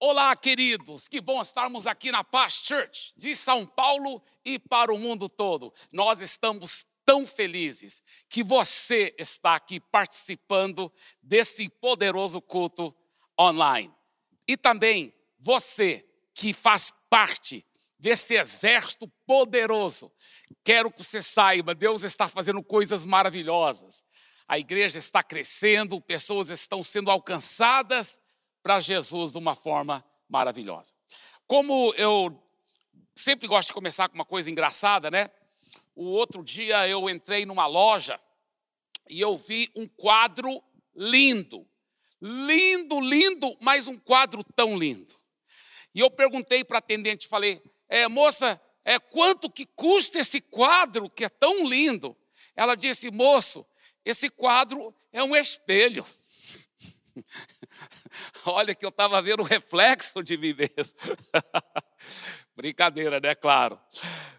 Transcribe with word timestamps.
Olá, 0.00 0.36
queridos, 0.36 1.08
que 1.08 1.20
bom 1.20 1.42
estarmos 1.42 1.84
aqui 1.84 2.12
na 2.12 2.22
Paz 2.22 2.62
Church 2.64 3.12
de 3.16 3.34
São 3.34 3.66
Paulo 3.66 4.22
e 4.44 4.56
para 4.56 4.94
o 4.94 4.98
mundo 4.98 5.28
todo. 5.28 5.74
Nós 5.90 6.20
estamos 6.20 6.86
tão 7.04 7.26
felizes 7.26 8.00
que 8.28 8.44
você 8.44 9.12
está 9.18 9.56
aqui 9.56 9.80
participando 9.80 10.92
desse 11.20 11.68
poderoso 11.68 12.40
culto 12.40 12.94
online. 13.38 13.92
E 14.46 14.56
também 14.56 15.12
você 15.36 16.06
que 16.32 16.52
faz 16.52 16.92
parte 17.10 17.66
desse 17.98 18.36
exército 18.36 19.08
poderoso. 19.26 20.12
Quero 20.62 20.92
que 20.92 21.02
você 21.02 21.20
saiba, 21.20 21.74
Deus 21.74 22.04
está 22.04 22.28
fazendo 22.28 22.62
coisas 22.62 23.04
maravilhosas. 23.04 24.04
A 24.46 24.60
igreja 24.60 24.96
está 24.96 25.24
crescendo, 25.24 26.00
pessoas 26.00 26.50
estão 26.50 26.84
sendo 26.84 27.10
alcançadas 27.10 28.20
para 28.68 28.80
Jesus 28.80 29.32
de 29.32 29.38
uma 29.38 29.54
forma 29.54 30.04
maravilhosa. 30.28 30.92
Como 31.46 31.94
eu 31.94 32.38
sempre 33.14 33.48
gosto 33.48 33.68
de 33.68 33.72
começar 33.72 34.10
com 34.10 34.14
uma 34.14 34.26
coisa 34.26 34.50
engraçada, 34.50 35.10
né? 35.10 35.30
O 35.96 36.04
outro 36.04 36.44
dia 36.44 36.86
eu 36.86 37.08
entrei 37.08 37.46
numa 37.46 37.66
loja 37.66 38.20
e 39.08 39.22
eu 39.22 39.38
vi 39.38 39.70
um 39.74 39.88
quadro 39.88 40.62
lindo. 40.94 41.66
Lindo, 42.20 43.00
lindo, 43.00 43.56
mas 43.58 43.86
um 43.86 43.98
quadro 43.98 44.44
tão 44.54 44.76
lindo. 44.76 45.14
E 45.94 46.00
eu 46.00 46.10
perguntei 46.10 46.62
para 46.62 46.76
a 46.76 46.80
atendente, 46.80 47.26
falei, 47.26 47.62
é, 47.88 48.06
moça, 48.06 48.60
é, 48.84 48.98
quanto 48.98 49.48
que 49.48 49.64
custa 49.64 50.18
esse 50.18 50.42
quadro 50.42 51.08
que 51.08 51.24
é 51.24 51.30
tão 51.30 51.66
lindo? 51.66 52.14
Ela 52.54 52.74
disse, 52.74 53.10
moço, 53.10 53.64
esse 54.04 54.28
quadro 54.28 54.94
é 55.10 55.24
um 55.24 55.34
espelho. 55.34 56.04
Olha 58.46 58.74
que 58.74 58.84
eu 58.84 58.90
estava 58.90 59.20
vendo 59.22 59.40
o 59.40 59.44
reflexo 59.46 60.22
de 60.22 60.36
mim 60.36 60.54
mesmo. 60.54 60.98
Brincadeira, 62.56 63.20
né? 63.20 63.34
Claro. 63.34 63.80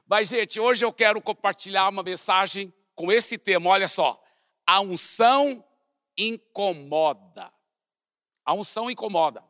Mas, 0.07 0.29
gente, 0.29 0.59
hoje 0.59 0.83
eu 0.83 0.91
quero 0.91 1.21
compartilhar 1.21 1.87
uma 1.89 2.03
mensagem 2.03 2.73
com 2.95 3.11
esse 3.11 3.37
tema. 3.37 3.69
Olha 3.69 3.87
só. 3.87 4.21
A 4.65 4.81
unção 4.81 5.63
incomoda. 6.17 7.51
A 8.45 8.53
unção 8.53 8.89
incomoda. 8.89 9.43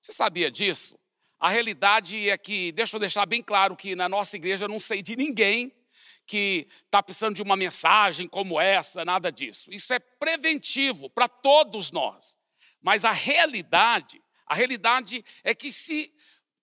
Você 0.00 0.12
sabia 0.12 0.50
disso? 0.50 0.98
A 1.38 1.50
realidade 1.50 2.28
é 2.30 2.38
que, 2.38 2.72
deixa 2.72 2.96
eu 2.96 3.00
deixar 3.00 3.26
bem 3.26 3.42
claro 3.42 3.76
que 3.76 3.94
na 3.94 4.08
nossa 4.08 4.36
igreja 4.36 4.64
eu 4.64 4.68
não 4.68 4.80
sei 4.80 5.02
de 5.02 5.14
ninguém 5.14 5.72
que 6.26 6.66
está 6.84 7.02
precisando 7.02 7.36
de 7.36 7.42
uma 7.42 7.56
mensagem 7.56 8.26
como 8.26 8.60
essa, 8.60 9.04
nada 9.04 9.30
disso. 9.30 9.70
Isso 9.72 9.92
é 9.92 9.98
preventivo 9.98 11.08
para 11.08 11.28
todos 11.28 11.92
nós. 11.92 12.36
Mas 12.86 13.04
a 13.04 13.10
realidade, 13.10 14.22
a 14.46 14.54
realidade 14.54 15.24
é 15.42 15.52
que 15.52 15.72
se 15.72 16.14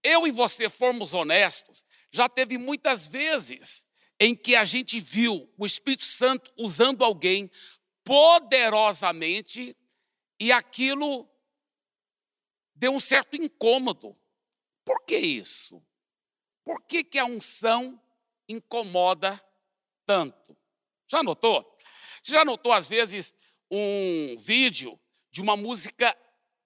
eu 0.02 0.26
e 0.26 0.32
você 0.32 0.70
formos 0.70 1.14
honestos, 1.14 1.86
já 2.10 2.30
teve 2.30 2.58
muitas 2.58 3.06
vezes 3.06 3.86
em 4.18 4.34
que 4.34 4.56
a 4.56 4.64
gente 4.64 5.02
viu 5.02 5.54
o 5.58 5.66
Espírito 5.66 6.06
Santo 6.06 6.50
usando 6.58 7.04
alguém 7.04 7.52
poderosamente 8.06 9.76
e 10.40 10.50
aquilo 10.50 11.30
deu 12.74 12.94
um 12.94 13.02
certo 13.02 13.36
incômodo. 13.36 14.18
Por 14.86 15.04
que 15.04 15.18
isso? 15.18 15.86
Por 16.64 16.82
que, 16.84 17.04
que 17.04 17.20
a 17.20 17.26
unção 17.26 18.02
incomoda 18.48 19.44
tanto? 20.06 20.58
Já 21.06 21.22
notou? 21.22 21.78
Você 22.22 22.32
já 22.32 22.46
notou, 22.46 22.72
às 22.72 22.88
vezes, 22.88 23.36
um 23.70 24.38
vídeo 24.38 24.98
de 25.34 25.42
uma 25.42 25.58
música 25.58 26.16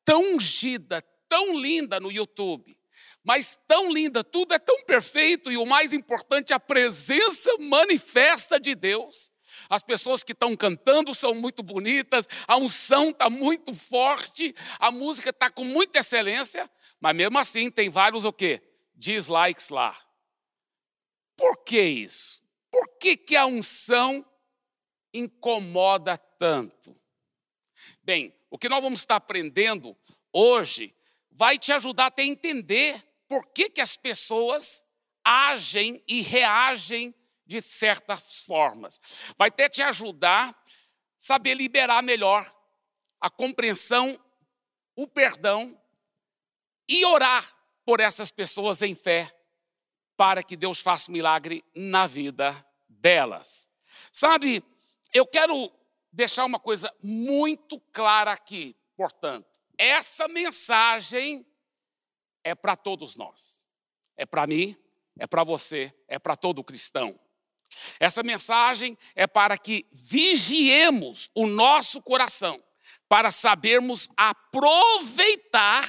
tão 0.04 0.36
ungida, 0.36 1.02
tão 1.30 1.58
linda 1.58 2.02
no 2.02 2.12
YouTube, 2.12 2.78
mas 3.23 3.58
tão 3.66 3.94
linda, 3.94 4.26
tudo 4.26 4.54
é 4.54 4.60
tão 4.60 4.84
perfeito 4.84 5.50
e 5.50 5.56
o 5.56 5.66
mais 5.66 5.94
importante, 5.94 6.54
a 6.54 6.60
presença 6.60 7.50
manifesta 7.60 8.60
de 8.60 8.76
Deus. 8.76 9.32
As 9.70 9.82
pessoas 9.82 10.22
que 10.22 10.33
estão 10.33 10.54
cantando 10.54 11.16
são 11.16 11.33
muito 11.33 11.64
bonitas, 11.64 12.28
a 12.45 12.58
unção 12.58 13.11
está 13.11 13.30
muito 13.30 13.73
forte, 13.73 14.54
a 14.80 14.92
música 14.92 15.30
está 15.30 15.49
com 15.49 15.64
muita 15.64 15.99
excelência, 15.99 16.70
mas 16.99 17.16
mesmo 17.16 17.39
assim 17.39 17.72
tem 17.72 17.89
vários 17.89 18.26
o 18.26 18.34
quê? 18.34 18.61
Dislikes 18.94 19.70
lá. 19.70 19.98
Por 21.38 21.64
que 21.64 21.82
isso? 21.82 22.44
Por 22.70 22.98
que, 22.99 23.16
que 23.16 23.38
a 23.38 23.45
unção 23.45 24.26
incomoda 25.14 26.17
tanto? 26.17 26.94
Bem, 28.04 28.36
o 28.50 28.58
que 28.58 28.70
nós 28.70 28.82
vamos 28.82 29.00
estar 29.00 29.16
aprendendo 29.16 29.98
hoje 30.32 30.96
vai 31.32 31.58
te 31.58 31.72
ajudar 31.72 32.08
até 32.08 32.24
a 32.24 32.26
entender 32.26 33.04
por 33.28 33.46
que, 33.52 33.70
que 33.70 33.82
as 33.82 33.98
pessoas 33.98 34.84
agem 35.24 36.02
e 36.08 36.22
reagem 36.22 37.14
de 37.46 37.62
certas 37.62 38.42
formas. 38.42 39.00
Vai 39.38 39.50
até 39.50 39.70
te 39.70 39.82
ajudar 39.82 40.50
a 40.50 40.56
saber 41.18 41.54
liberar 41.54 42.02
melhor 42.02 42.50
a 43.20 43.30
compreensão, 43.30 44.20
o 44.96 45.08
perdão 45.08 45.80
e 46.88 47.06
orar 47.06 47.54
por 47.86 48.00
essas 48.00 48.32
pessoas 48.32 48.82
em 48.82 48.96
fé 48.96 49.34
para 50.16 50.42
que 50.42 50.58
Deus 50.58 50.80
faça 50.80 51.12
um 51.12 51.14
milagre 51.14 51.64
na 51.76 52.08
vida 52.08 52.66
delas. 52.88 53.70
Sabe, 54.12 54.64
eu 55.14 55.26
quero 55.26 55.72
deixar 56.17 56.45
uma 56.45 56.60
coisa 56.60 56.92
muito 57.02 57.80
clara 57.94 58.32
aqui, 58.32 58.76
portanto. 58.95 59.61
Essa 59.78 60.28
mensagem 60.28 61.45
é 62.44 62.55
para 62.55 62.76
todos 62.76 63.16
nós. 63.16 63.61
É 64.17 64.26
para 64.26 64.48
mim, 64.48 64.76
é 65.20 65.28
para 65.28 65.44
você, 65.44 65.94
é 66.08 66.17
para 66.17 66.36
todo 66.36 66.64
cristão. 66.64 67.20
Essa 68.00 68.23
mensagem 68.23 68.98
é 69.16 69.28
para 69.28 69.60
que 69.60 69.86
vigiemos 69.92 71.30
o 71.36 71.45
nosso 71.45 72.02
coração, 72.02 72.60
para 73.08 73.30
sabermos 73.30 74.10
aproveitar 74.17 75.88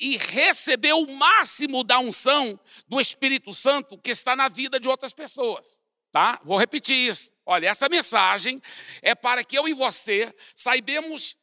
e 0.00 0.16
receber 0.16 0.92
o 0.92 1.06
máximo 1.06 1.84
da 1.84 2.00
unção 2.00 2.58
do 2.88 3.00
Espírito 3.00 3.54
Santo 3.54 3.96
que 3.96 4.10
está 4.10 4.34
na 4.34 4.48
vida 4.48 4.80
de 4.80 4.88
outras 4.88 5.12
pessoas. 5.12 5.80
Tá? 6.18 6.40
Vou 6.42 6.58
repetir 6.58 6.96
isso. 6.96 7.30
Olha, 7.46 7.68
essa 7.68 7.88
mensagem 7.88 8.60
é 9.02 9.14
para 9.14 9.44
que 9.44 9.56
eu 9.56 9.68
e 9.68 9.72
você 9.72 10.34
saibamos, 10.52 11.36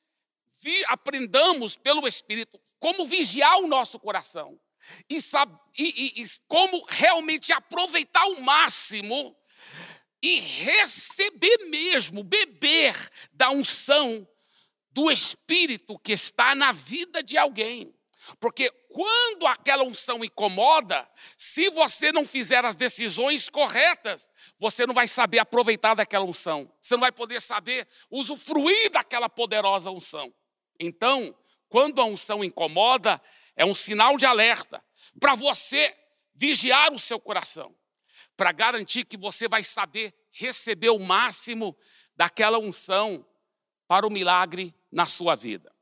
aprendamos 0.88 1.78
pelo 1.78 2.06
Espírito 2.06 2.60
como 2.78 3.06
vigiar 3.06 3.58
o 3.60 3.68
nosso 3.68 3.98
coração 3.98 4.60
e, 5.10 5.16
e, 5.16 5.22
e, 5.78 6.22
e 6.22 6.26
como 6.50 6.86
realmente 6.90 7.54
aproveitar 7.54 8.26
o 8.26 8.42
máximo 8.42 9.34
e 10.22 10.42
receber 10.42 11.70
mesmo, 11.70 12.22
beber 12.22 12.98
da 13.32 13.52
unção 13.52 14.28
do 14.92 15.10
Espírito 15.10 15.98
que 16.00 16.12
está 16.12 16.54
na 16.54 16.74
vida 16.74 17.24
de 17.24 17.38
alguém. 17.38 17.95
Porque 18.40 18.72
quando 18.90 19.46
aquela 19.46 19.84
unção 19.84 20.24
incomoda, 20.24 21.08
se 21.38 21.70
você 21.70 22.12
não 22.12 22.26
fizer 22.26 22.66
as 22.66 22.76
decisões 22.76 23.50
corretas, 23.50 24.30
você 24.58 24.86
não 24.86 24.94
vai 24.94 25.08
saber 25.08 25.40
aproveitar 25.40 25.94
daquela 25.94 26.26
unção. 26.26 26.72
Você 26.82 26.96
não 26.96 27.02
vai 27.02 27.12
poder 27.12 27.42
saber 27.42 27.88
usufruir 28.10 28.92
daquela 28.92 29.30
poderosa 29.30 29.92
unção. 29.92 30.34
Então, 30.80 31.36
quando 31.70 32.02
a 32.02 32.06
unção 32.06 32.44
incomoda, 32.44 33.22
é 33.56 33.66
um 33.66 33.76
sinal 33.76 34.18
de 34.18 34.26
alerta 34.26 34.84
para 35.20 35.36
você 35.36 35.96
vigiar 36.34 36.94
o 36.94 37.00
seu 37.00 37.20
coração, 37.20 37.74
para 38.36 38.52
garantir 38.52 39.06
que 39.06 39.18
você 39.18 39.48
vai 39.48 39.64
saber 39.64 40.14
receber 40.32 40.90
o 40.90 41.00
máximo 41.00 41.78
daquela 42.16 42.60
unção 42.60 43.26
para 43.88 44.06
o 44.06 44.12
milagre 44.12 44.76
na 44.92 45.06
sua 45.06 45.36
vida. 45.36 45.75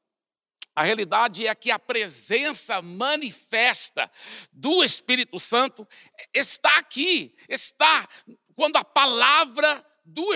A 0.76 0.84
realidade 0.84 1.46
é 1.46 1.54
que 1.54 1.70
a 1.70 1.78
presença 1.78 2.82
manifesta 2.82 4.10
do 4.52 4.84
Espírito 4.84 5.38
Santo 5.40 5.88
está 6.34 6.78
aqui, 6.78 7.36
está 7.48 8.08
quando 8.56 8.78
a 8.78 8.84
palavra 8.84 9.86
do, 10.04 10.30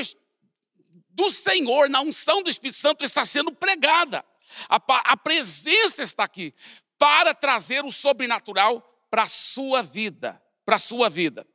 do 1.09 1.29
Senhor, 1.31 1.89
na 1.89 2.01
unção 2.01 2.43
do 2.43 2.49
Espírito 2.49 2.77
Santo, 2.77 3.03
está 3.03 3.25
sendo 3.25 3.51
pregada. 3.51 4.23
A, 4.69 4.79
a 5.11 5.17
presença 5.17 6.03
está 6.03 6.25
aqui 6.25 6.53
para 6.99 7.33
trazer 7.33 7.83
o 7.83 7.91
sobrenatural 7.91 8.81
para 9.09 9.23
a 9.23 9.27
sua 9.27 9.81
vida, 9.81 10.41
para 10.63 10.75
a 10.75 10.79
sua 10.79 11.09
vida. 11.09 11.47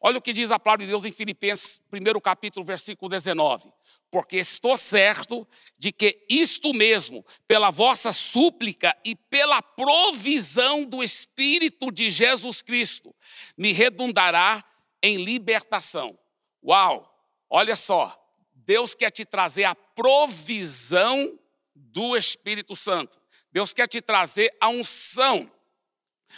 Olha 0.00 0.18
o 0.18 0.22
que 0.22 0.32
diz 0.32 0.50
a 0.50 0.58
palavra 0.58 0.84
de 0.84 0.90
Deus 0.90 1.04
em 1.04 1.12
Filipenses, 1.12 1.80
primeiro 1.90 2.20
capítulo, 2.20 2.64
versículo 2.64 3.10
19 3.10 3.70
porque 4.14 4.36
estou 4.36 4.76
certo 4.76 5.44
de 5.76 5.90
que 5.90 6.24
isto 6.30 6.72
mesmo, 6.72 7.26
pela 7.48 7.68
vossa 7.68 8.12
súplica 8.12 8.96
e 9.04 9.16
pela 9.16 9.60
provisão 9.60 10.84
do 10.84 11.02
Espírito 11.02 11.90
de 11.90 12.10
Jesus 12.10 12.62
Cristo, 12.62 13.12
me 13.58 13.72
redundará 13.72 14.64
em 15.02 15.16
libertação. 15.16 16.16
Uau! 16.64 17.12
Olha 17.50 17.74
só, 17.74 18.16
Deus 18.54 18.94
quer 18.94 19.10
te 19.10 19.24
trazer 19.24 19.64
a 19.64 19.74
provisão 19.74 21.36
do 21.74 22.16
Espírito 22.16 22.76
Santo. 22.76 23.20
Deus 23.50 23.74
quer 23.74 23.88
te 23.88 24.00
trazer 24.00 24.56
a 24.60 24.68
unção 24.68 25.50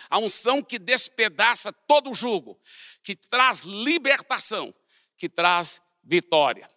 a 0.09 0.19
unção 0.19 0.63
que 0.63 0.79
despedaça 0.79 1.73
todo 1.73 2.11
o 2.11 2.15
jugo, 2.15 2.59
que 3.03 3.17
traz 3.17 3.61
libertação, 3.61 4.75
que 5.17 5.27
traz 5.29 5.81
vitória. 6.03 6.71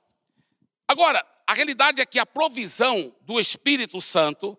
Agora, 0.90 1.24
a 1.46 1.54
realidade 1.54 2.02
é 2.02 2.06
que 2.06 2.18
a 2.18 2.26
provisão 2.26 3.16
do 3.22 3.40
Espírito 3.40 4.02
Santo 4.02 4.58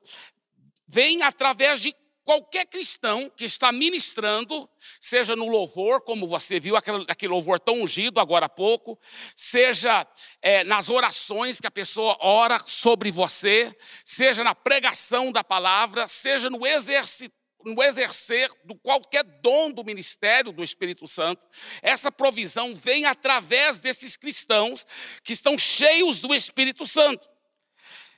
vem 0.86 1.24
através 1.24 1.80
de 1.80 1.92
qualquer 2.22 2.66
cristão 2.66 3.28
que 3.36 3.44
está 3.44 3.72
ministrando, 3.72 4.70
seja 5.00 5.34
no 5.34 5.48
louvor, 5.48 6.02
como 6.02 6.28
você 6.28 6.60
viu 6.60 6.76
aquele, 6.76 7.32
louvor 7.32 7.58
tão 7.58 7.82
ungido 7.82 8.20
agora 8.20 8.46
há 8.46 8.48
pouco, 8.48 8.96
seja 9.34 10.06
é, 10.40 10.62
nas 10.62 10.88
orações 10.88 11.60
que 11.60 11.66
a 11.66 11.70
pessoa 11.70 12.16
ora 12.20 12.60
sobre 12.64 13.10
você, 13.10 13.76
seja 14.04 14.44
na 14.44 14.54
pregação 14.54 15.32
da 15.32 15.42
palavra, 15.42 16.06
seja 16.06 16.48
no 16.48 16.64
exercício 16.64 17.39
no 17.64 17.82
exercer 17.82 18.50
do 18.64 18.74
qualquer 18.74 19.24
dom 19.24 19.70
do 19.70 19.84
ministério 19.84 20.52
do 20.52 20.62
Espírito 20.62 21.06
Santo, 21.06 21.46
essa 21.82 22.10
provisão 22.10 22.74
vem 22.74 23.04
através 23.04 23.78
desses 23.78 24.16
cristãos 24.16 24.86
que 25.22 25.32
estão 25.32 25.56
cheios 25.58 26.20
do 26.20 26.34
Espírito 26.34 26.86
Santo. 26.86 27.28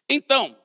Então, 0.08 0.58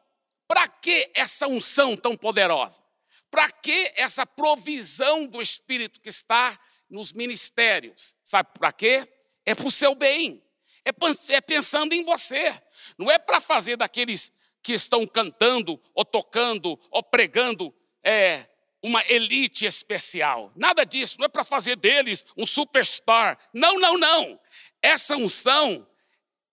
para 0.48 0.68
que 0.68 1.12
essa 1.14 1.48
unção 1.48 1.96
tão 1.96 2.16
poderosa? 2.16 2.82
Para 3.30 3.52
que 3.52 3.92
essa 3.96 4.26
provisão 4.26 5.26
do 5.26 5.42
Espírito 5.42 6.00
que 6.00 6.10
está 6.10 6.58
nos 6.90 7.12
ministérios? 7.12 8.16
Sabe 8.24 8.50
para 8.58 8.72
quê? 8.72 9.08
É 9.46 9.54
para 9.54 9.68
o 9.68 9.72
seu 9.72 9.94
bem, 9.94 10.44
é, 10.86 10.92
é 11.34 11.42
pensando 11.42 11.94
em 11.94 12.04
você, 12.04 12.62
não 12.98 13.12
é 13.12 13.18
para 13.20 13.42
fazer 13.42 13.78
daqueles 13.78 14.32
que 14.62 14.74
estão 14.74 15.06
cantando, 15.06 15.82
ou 15.94 16.04
tocando, 16.04 16.80
ou 16.92 17.04
pregando, 17.04 17.74
é, 18.04 18.48
uma 18.88 19.04
elite 19.08 19.66
especial. 19.66 20.52
Nada 20.56 20.86
disso, 20.86 21.18
não 21.20 21.26
é 21.26 21.30
para 21.30 21.44
fazer 21.44 21.76
deles 21.76 22.26
um 22.38 22.46
superstar. 22.46 23.38
Não, 23.54 23.78
não, 23.80 23.98
não. 23.98 24.40
Essa 24.82 25.18
unção 25.18 25.86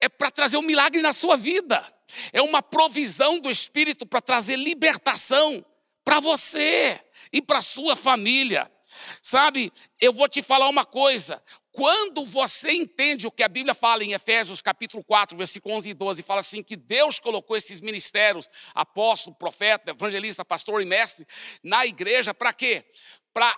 é 0.00 0.08
para 0.08 0.30
trazer 0.30 0.56
um 0.56 0.62
milagre 0.62 1.00
na 1.00 1.12
sua 1.12 1.36
vida. 1.36 1.82
É 2.32 2.42
uma 2.42 2.60
provisão 2.60 3.38
do 3.38 3.50
Espírito 3.50 4.04
para 4.04 4.20
trazer 4.20 4.56
libertação 4.56 5.64
para 6.04 6.18
você 6.20 7.00
e 7.32 7.40
para 7.40 7.62
sua 7.62 7.94
família. 7.94 8.70
Sabe, 9.22 9.72
eu 10.00 10.12
vou 10.12 10.28
te 10.28 10.42
falar 10.42 10.68
uma 10.68 10.84
coisa: 10.84 11.42
quando 11.74 12.24
você 12.24 12.70
entende 12.70 13.26
o 13.26 13.32
que 13.32 13.42
a 13.42 13.48
Bíblia 13.48 13.74
fala 13.74 14.04
em 14.04 14.12
Efésios 14.12 14.62
capítulo 14.62 15.02
4, 15.02 15.36
versículo 15.36 15.74
11 15.74 15.90
e 15.90 15.94
12, 15.94 16.22
fala 16.22 16.38
assim 16.38 16.62
que 16.62 16.76
Deus 16.76 17.18
colocou 17.18 17.56
esses 17.56 17.80
ministérios, 17.80 18.48
apóstolo, 18.72 19.34
profeta, 19.34 19.90
evangelista, 19.90 20.44
pastor 20.44 20.80
e 20.80 20.84
mestre, 20.84 21.26
na 21.64 21.84
igreja, 21.84 22.32
para 22.32 22.52
quê? 22.52 22.84
Para 23.32 23.52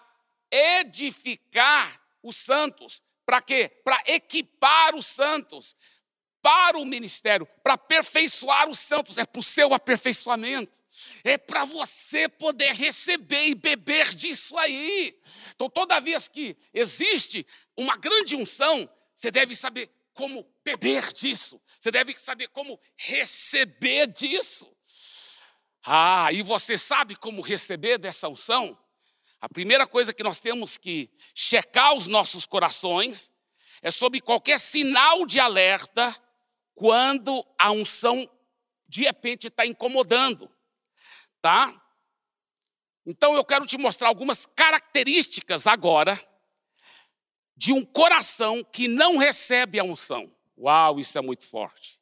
edificar 0.51 2.01
os 2.23 2.37
santos. 2.37 3.03
Para 3.27 3.43
quê? 3.43 3.71
Para 3.85 4.03
equipar 4.07 4.97
os 4.97 5.05
santos 5.05 5.77
para 6.41 6.79
o 6.79 6.87
ministério, 6.87 7.47
para 7.63 7.75
aperfeiçoar 7.75 8.67
os 8.67 8.79
santos, 8.79 9.19
é 9.19 9.27
para 9.27 9.41
o 9.41 9.43
seu 9.43 9.75
aperfeiçoamento, 9.75 10.79
é 11.25 11.37
para 11.37 11.65
você 11.65 12.29
poder 12.29 12.73
receber 12.73 13.49
e 13.49 13.55
beber 13.55 14.15
disso 14.15 14.57
aí. 14.59 15.19
Então, 15.55 15.69
toda 15.69 16.01
vez 16.01 16.29
que 16.29 16.57
existe 16.73 17.47
uma 17.77 17.97
grande 17.97 18.37
unção, 18.37 18.89
você 19.15 19.31
deve 19.31 19.55
saber 19.55 19.91
como 20.15 20.47
beber 20.65 21.13
disso, 21.13 21.61
você 21.79 21.91
deve 21.91 22.17
saber 22.19 22.49
como 22.49 22.81
receber 22.97 24.07
disso. 24.07 24.71
Ah, 25.85 26.29
e 26.33 26.43
você 26.43 26.77
sabe 26.77 27.15
como 27.15 27.43
receber 27.43 27.99
dessa 27.99 28.29
unção? 28.29 28.77
A 29.41 29.49
primeira 29.49 29.87
coisa 29.87 30.13
que 30.13 30.23
nós 30.23 30.41
temos 30.41 30.77
que 30.77 31.11
checar 31.35 31.95
os 31.95 32.07
nossos 32.07 32.47
corações 32.47 33.31
é 33.83 33.91
sobre 33.91 34.21
qualquer 34.21 34.59
sinal 34.59 35.27
de 35.27 35.39
alerta 35.39 36.15
quando 36.75 37.47
a 37.59 37.71
unção 37.71 38.29
de 38.89 39.03
repente 39.03 39.49
está 39.49 39.67
incomodando, 39.67 40.51
tá? 41.47 41.73
Então 43.07 43.37
eu 43.37 43.45
quero 43.45 43.65
te 43.65 43.79
mostrar 43.79 44.09
algumas 44.09 44.47
características 44.47 45.69
agora 45.69 46.21
de 47.57 47.73
um 47.73 47.85
coração 47.85 48.65
que 48.65 48.89
não 48.89 49.17
recebe 49.17 49.79
a 49.79 49.85
unção. 49.85 50.29
Uau, 50.59 50.99
isso 50.99 51.17
é 51.17 51.21
muito 51.21 51.47
forte. 51.47 52.01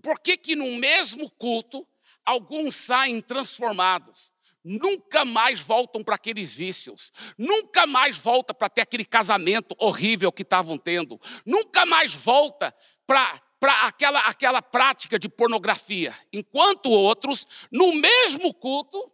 Por 0.00 0.20
que 0.20 0.36
que 0.36 0.54
no 0.54 0.76
mesmo 0.76 1.28
culto 1.30 1.84
alguns 2.24 2.76
saem 2.76 3.20
transformados? 3.20 4.30
Nunca 4.62 5.24
mais 5.24 5.58
voltam 5.58 6.04
para 6.04 6.14
aqueles 6.14 6.54
vícios, 6.54 7.12
nunca 7.36 7.88
mais 7.88 8.16
volta 8.16 8.54
para 8.54 8.68
ter 8.68 8.82
aquele 8.82 9.04
casamento 9.04 9.74
horrível 9.80 10.30
que 10.30 10.42
estavam 10.42 10.78
tendo, 10.78 11.20
nunca 11.44 11.84
mais 11.84 12.14
volta 12.14 12.72
para 13.04 13.42
aquela, 13.60 14.20
aquela 14.20 14.62
prática 14.62 15.18
de 15.18 15.28
pornografia, 15.28 16.14
enquanto 16.32 16.90
outros, 16.90 17.46
no 17.70 17.92
mesmo 17.94 18.54
culto, 18.54 19.12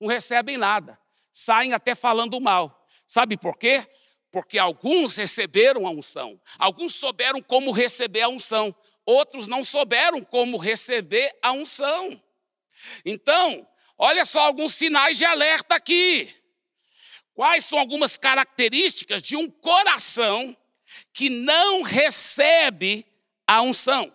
não 0.00 0.08
recebem 0.08 0.56
nada, 0.56 0.98
saem 1.32 1.72
até 1.72 1.94
falando 1.94 2.40
mal. 2.40 2.86
Sabe 3.06 3.36
por 3.36 3.58
quê? 3.58 3.84
Porque 4.30 4.58
alguns 4.58 5.16
receberam 5.16 5.86
a 5.86 5.90
unção, 5.90 6.40
alguns 6.58 6.94
souberam 6.94 7.42
como 7.42 7.72
receber 7.72 8.22
a 8.22 8.28
unção, 8.28 8.74
outros 9.04 9.48
não 9.48 9.64
souberam 9.64 10.22
como 10.22 10.56
receber 10.56 11.36
a 11.42 11.50
unção. 11.50 12.22
Então, 13.04 13.66
olha 13.98 14.24
só 14.24 14.46
alguns 14.46 14.74
sinais 14.74 15.18
de 15.18 15.24
alerta 15.24 15.74
aqui. 15.74 16.32
Quais 17.34 17.64
são 17.64 17.78
algumas 17.78 18.16
características 18.16 19.22
de 19.22 19.36
um 19.36 19.50
coração 19.50 20.56
que 21.12 21.28
não 21.28 21.82
recebe 21.82 23.09
a 23.50 23.62
unção. 23.62 24.12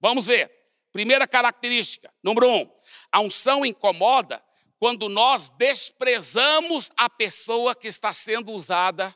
Vamos 0.00 0.26
ver. 0.26 0.48
Primeira 0.92 1.26
característica, 1.26 2.12
número 2.22 2.48
um: 2.48 2.70
a 3.10 3.20
unção 3.20 3.66
incomoda 3.66 4.42
quando 4.78 5.08
nós 5.08 5.50
desprezamos 5.50 6.92
a 6.96 7.10
pessoa 7.10 7.74
que 7.74 7.88
está 7.88 8.12
sendo 8.12 8.52
usada 8.52 9.14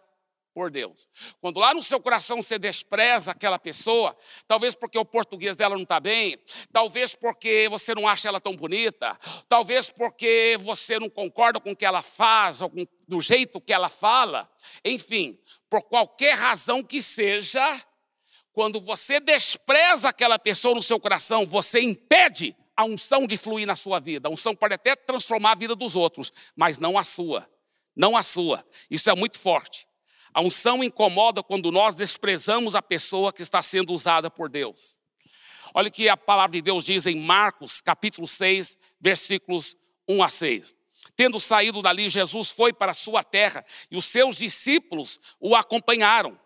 por 0.52 0.68
Deus. 0.70 1.08
Quando 1.40 1.60
lá 1.60 1.72
no 1.72 1.80
seu 1.80 2.00
coração 2.00 2.42
você 2.42 2.58
despreza 2.58 3.30
aquela 3.30 3.58
pessoa, 3.58 4.16
talvez 4.48 4.74
porque 4.74 4.98
o 4.98 5.04
português 5.04 5.56
dela 5.56 5.76
não 5.76 5.84
está 5.84 6.00
bem, 6.00 6.36
talvez 6.72 7.14
porque 7.14 7.68
você 7.70 7.94
não 7.94 8.06
acha 8.06 8.28
ela 8.28 8.40
tão 8.40 8.56
bonita, 8.56 9.16
talvez 9.48 9.88
porque 9.88 10.58
você 10.60 10.98
não 10.98 11.08
concorda 11.08 11.60
com 11.60 11.70
o 11.70 11.76
que 11.76 11.86
ela 11.86 12.02
faz, 12.02 12.60
ou 12.60 12.68
com, 12.68 12.84
do 13.06 13.20
jeito 13.20 13.60
que 13.60 13.72
ela 13.72 13.88
fala, 13.88 14.50
enfim, 14.84 15.38
por 15.70 15.84
qualquer 15.84 16.36
razão 16.36 16.82
que 16.82 17.00
seja, 17.00 17.80
quando 18.52 18.80
você 18.80 19.18
despreza 19.18 20.08
aquela 20.08 20.38
pessoa 20.38 20.74
no 20.74 20.82
seu 20.82 21.00
coração, 21.00 21.46
você 21.46 21.80
impede 21.80 22.54
a 22.76 22.84
unção 22.84 23.26
de 23.26 23.36
fluir 23.36 23.66
na 23.66 23.76
sua 23.76 23.98
vida. 23.98 24.28
A 24.28 24.30
unção 24.30 24.54
pode 24.54 24.74
até 24.74 24.94
transformar 24.94 25.52
a 25.52 25.56
vida 25.56 25.74
dos 25.74 25.96
outros, 25.96 26.32
mas 26.54 26.78
não 26.78 26.98
a 26.98 27.04
sua. 27.04 27.48
Não 27.94 28.16
a 28.16 28.22
sua. 28.22 28.64
Isso 28.90 29.10
é 29.10 29.14
muito 29.14 29.38
forte. 29.38 29.86
A 30.34 30.40
unção 30.40 30.82
incomoda 30.82 31.42
quando 31.42 31.70
nós 31.70 31.94
desprezamos 31.94 32.74
a 32.74 32.82
pessoa 32.82 33.32
que 33.32 33.42
está 33.42 33.60
sendo 33.60 33.92
usada 33.92 34.30
por 34.30 34.48
Deus. 34.48 34.98
Olha 35.74 35.88
o 35.88 35.92
que 35.92 36.08
a 36.08 36.16
palavra 36.16 36.52
de 36.52 36.62
Deus 36.62 36.84
diz 36.84 37.06
em 37.06 37.16
Marcos, 37.16 37.80
capítulo 37.80 38.26
6, 38.26 38.76
versículos 39.00 39.76
1 40.08 40.22
a 40.22 40.28
6. 40.28 40.74
Tendo 41.16 41.40
saído 41.40 41.82
dali, 41.82 42.08
Jesus 42.08 42.50
foi 42.50 42.72
para 42.72 42.92
a 42.92 42.94
sua 42.94 43.22
terra 43.22 43.64
e 43.90 43.96
os 43.96 44.04
seus 44.04 44.38
discípulos 44.38 45.18
o 45.40 45.54
acompanharam. 45.54 46.38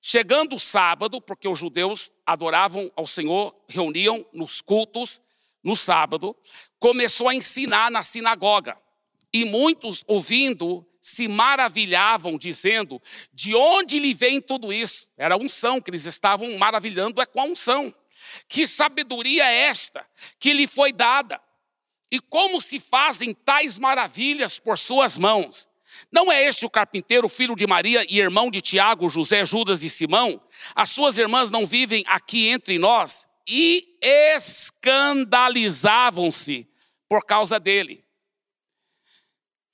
Chegando 0.00 0.56
o 0.56 0.58
sábado, 0.58 1.20
porque 1.20 1.48
os 1.48 1.58
judeus 1.58 2.12
adoravam 2.24 2.90
ao 2.94 3.06
Senhor, 3.06 3.54
reuniam 3.68 4.24
nos 4.32 4.60
cultos 4.60 5.20
no 5.62 5.74
sábado, 5.74 6.36
começou 6.78 7.28
a 7.28 7.34
ensinar 7.34 7.90
na 7.90 8.02
sinagoga. 8.02 8.76
E 9.32 9.44
muitos, 9.44 10.04
ouvindo, 10.06 10.86
se 11.00 11.28
maravilhavam, 11.28 12.38
dizendo: 12.38 13.02
De 13.32 13.54
onde 13.54 13.98
lhe 13.98 14.14
vem 14.14 14.40
tudo 14.40 14.72
isso? 14.72 15.08
Era 15.16 15.34
a 15.34 15.38
unção 15.38 15.80
que 15.80 15.90
eles 15.90 16.06
estavam 16.06 16.56
maravilhando, 16.58 17.20
é 17.20 17.26
com 17.26 17.40
a 17.40 17.44
unção. 17.44 17.92
Que 18.48 18.66
sabedoria 18.66 19.50
é 19.50 19.66
esta 19.66 20.06
que 20.38 20.52
lhe 20.52 20.66
foi 20.66 20.92
dada? 20.92 21.40
E 22.10 22.20
como 22.20 22.60
se 22.60 22.80
fazem 22.80 23.34
tais 23.34 23.78
maravilhas 23.78 24.58
por 24.58 24.78
suas 24.78 25.16
mãos? 25.16 25.68
Não 26.10 26.32
é 26.32 26.42
este 26.44 26.64
o 26.64 26.70
carpinteiro, 26.70 27.28
filho 27.28 27.54
de 27.54 27.66
Maria 27.66 28.02
e 28.08 28.18
irmão 28.18 28.50
de 28.50 28.62
Tiago, 28.62 29.10
José, 29.10 29.44
Judas 29.44 29.82
e 29.82 29.90
Simão? 29.90 30.40
As 30.74 30.88
suas 30.90 31.18
irmãs 31.18 31.50
não 31.50 31.66
vivem 31.66 32.02
aqui 32.06 32.48
entre 32.48 32.78
nós? 32.78 33.26
E 33.46 33.98
escandalizavam-se 34.00 36.66
por 37.08 37.24
causa 37.24 37.60
dele. 37.60 38.02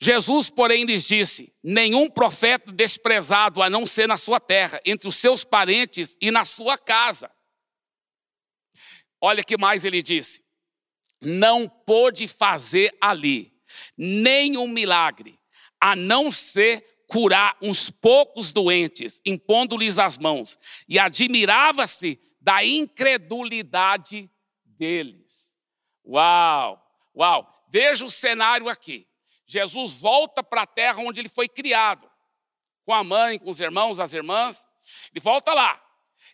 Jesus, 0.03 0.50
porém, 0.50 0.85
lhes 0.85 1.07
disse: 1.07 1.55
Nenhum 1.62 2.11
profeta 2.11 2.73
desprezado 2.73 3.62
a 3.62 3.71
não 3.71 3.87
ser 3.87 4.09
na 4.09 4.17
sua 4.17 4.41
terra, 4.41 4.81
entre 4.85 5.07
os 5.09 5.14
seus 5.17 5.45
parentes 5.45 6.19
e 6.21 6.33
na 6.33 6.45
sua 6.45 6.76
casa. 6.76 7.31
Olha 9.21 9.45
que 9.45 9.57
mais 9.57 9.85
ele 9.85 10.03
disse: 10.03 10.43
Não 11.21 11.69
pôde 11.69 12.26
fazer 12.26 12.93
ali 13.00 13.55
nenhum 13.97 14.67
milagre 14.69 15.38
a 15.85 15.95
não 15.95 16.33
ser 16.33 17.05
curar 17.07 17.59
uns 17.61 17.91
poucos 17.91 18.55
doentes, 18.55 19.21
impondo-lhes 19.23 19.99
as 19.99 20.17
mãos, 20.17 20.59
e 20.88 20.99
admirava-se 20.99 22.19
da 22.41 22.64
incredulidade 22.64 24.31
deles. 24.64 25.55
Uau, 26.03 26.83
uau, 27.14 27.64
veja 27.69 28.03
o 28.03 28.11
cenário 28.11 28.67
aqui. 28.67 29.07
Jesus 29.47 30.00
volta 30.00 30.43
para 30.43 30.62
a 30.62 30.67
terra 30.67 31.03
onde 31.03 31.21
ele 31.21 31.29
foi 31.29 31.50
criado, 31.50 32.11
com 32.87 32.95
a 32.95 33.05
mãe, 33.05 33.38
com 33.38 33.50
os 33.50 33.61
irmãos, 33.61 34.00
as 34.00 34.14
irmãs, 34.14 34.67
ele 35.12 35.21
volta 35.21 35.53
lá. 35.53 35.79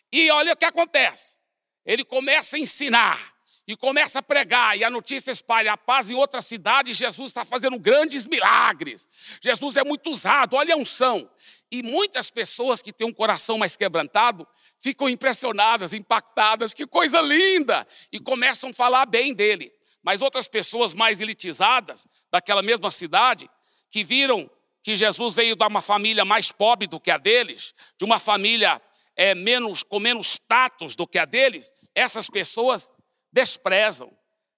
E 0.09 0.31
olha 0.31 0.53
o 0.53 0.57
que 0.57 0.63
acontece. 0.63 1.37
Ele 1.85 2.05
começa 2.05 2.55
a 2.55 2.59
ensinar, 2.59 3.30
e 3.67 3.75
começa 3.75 4.19
a 4.19 4.23
pregar, 4.23 4.77
e 4.77 4.83
a 4.83 4.89
notícia 4.89 5.31
espalha 5.31 5.73
a 5.73 5.77
paz 5.77 6.09
em 6.09 6.15
outra 6.15 6.41
cidade, 6.41 6.93
Jesus 6.93 7.29
está 7.29 7.45
fazendo 7.45 7.77
grandes 7.77 8.25
milagres. 8.25 9.07
Jesus 9.41 9.77
é 9.77 9.83
muito 9.83 10.09
usado, 10.09 10.55
olha 10.55 10.73
a 10.73 10.77
unção. 10.77 11.29
E 11.71 11.83
muitas 11.83 12.29
pessoas 12.29 12.81
que 12.81 12.91
têm 12.91 13.07
um 13.07 13.13
coração 13.13 13.57
mais 13.57 13.77
quebrantado 13.77 14.47
ficam 14.79 15.07
impressionadas, 15.07 15.93
impactadas, 15.93 16.73
que 16.73 16.87
coisa 16.87 17.21
linda! 17.21 17.87
E 18.11 18.19
começam 18.19 18.71
a 18.71 18.73
falar 18.73 19.05
bem 19.05 19.33
dele. 19.33 19.71
Mas 20.03 20.21
outras 20.21 20.47
pessoas 20.47 20.93
mais 20.93 21.21
elitizadas, 21.21 22.07
daquela 22.31 22.63
mesma 22.63 22.89
cidade, 22.89 23.49
que 23.91 24.03
viram 24.03 24.49
que 24.81 24.95
Jesus 24.95 25.35
veio 25.35 25.55
de 25.55 25.63
uma 25.63 25.81
família 25.81 26.25
mais 26.25 26.51
pobre 26.51 26.87
do 26.87 26.99
que 26.99 27.11
a 27.11 27.17
deles, 27.17 27.75
de 27.97 28.03
uma 28.03 28.17
família 28.17 28.81
é, 29.15 29.35
menos, 29.35 29.83
com 29.83 29.99
menos 29.99 30.33
status 30.33 30.95
do 30.95 31.05
que 31.05 31.19
a 31.19 31.25
deles, 31.25 31.71
essas 31.93 32.29
pessoas 32.29 32.89
desprezam, 33.31 34.11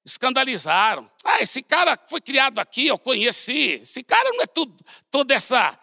escandalizaram. 0.06 1.10
Ah, 1.24 1.42
esse 1.42 1.62
cara 1.62 1.98
foi 2.08 2.22
criado 2.22 2.60
aqui, 2.60 2.88
eu 2.88 2.98
conheci. 2.98 3.80
Esse 3.82 4.04
cara 4.04 4.30
não 4.32 4.42
é 4.42 4.48
tudo, 4.48 4.76
toda 5.10 5.34
essa, 5.34 5.78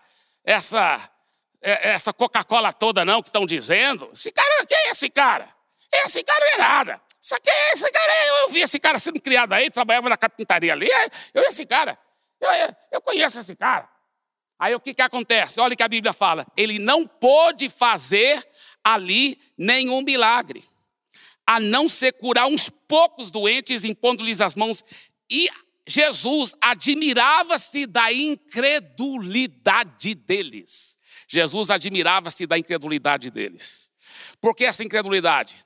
essa, 0.44 1.11
é, 1.61 1.90
essa 1.90 2.12
Coca-Cola 2.12 2.73
toda, 2.73 3.04
não, 3.04 3.23
que 3.23 3.28
estão 3.28 3.47
dizendo. 3.47 4.11
Esse 4.12 4.30
cara, 4.30 4.66
quem 4.66 4.78
é 4.78 4.90
esse 4.90 5.09
cara? 5.09 5.49
Esse 5.92 6.23
cara 6.23 6.44
não 6.47 6.52
é 6.52 6.59
nada. 6.59 7.02
Isso 7.20 7.35
aqui, 7.35 7.50
esse 7.73 7.90
cara, 7.90 8.12
eu 8.26 8.49
vi 8.49 8.62
esse 8.62 8.78
cara 8.78 8.99
sendo 8.99 9.20
criado 9.20 9.52
aí, 9.52 9.70
trabalhava 9.70 10.09
na 10.09 10.16
carpintaria 10.16 10.73
ali. 10.73 10.90
É, 10.90 11.11
eu 11.35 11.42
esse 11.42 11.66
cara, 11.66 11.99
eu, 12.40 12.50
eu 12.92 13.00
conheço 13.02 13.38
esse 13.38 13.54
cara. 13.54 13.88
Aí 14.59 14.75
o 14.75 14.80
que, 14.80 14.92
que 14.92 15.02
acontece? 15.02 15.61
Olha 15.61 15.73
o 15.73 15.76
que 15.76 15.82
a 15.82 15.88
Bíblia 15.88 16.12
fala. 16.12 16.47
Ele 16.56 16.78
não 16.78 17.06
pôde 17.06 17.68
fazer 17.70 18.47
ali 18.85 19.40
nenhum 19.56 20.02
milagre 20.02 20.62
a 21.47 21.59
não 21.59 21.88
ser 21.88 22.12
curar 22.12 22.47
uns 22.47 22.68
poucos 22.68 23.30
doentes, 23.30 23.85
impondo-lhes 23.85 24.40
as 24.40 24.54
mãos. 24.54 24.85
E 25.30 25.49
Jesus 25.87 26.54
admirava-se 26.61 27.87
da 27.87 28.12
incredulidade 28.12 30.14
deles. 30.14 30.99
Jesus 31.26 31.70
admirava-se 31.70 32.47
da 32.47 32.59
incredulidade 32.59 33.30
deles. 33.30 33.90
Por 34.40 34.54
que 34.54 34.64
essa 34.64 34.85
incredulidade? 34.85 35.56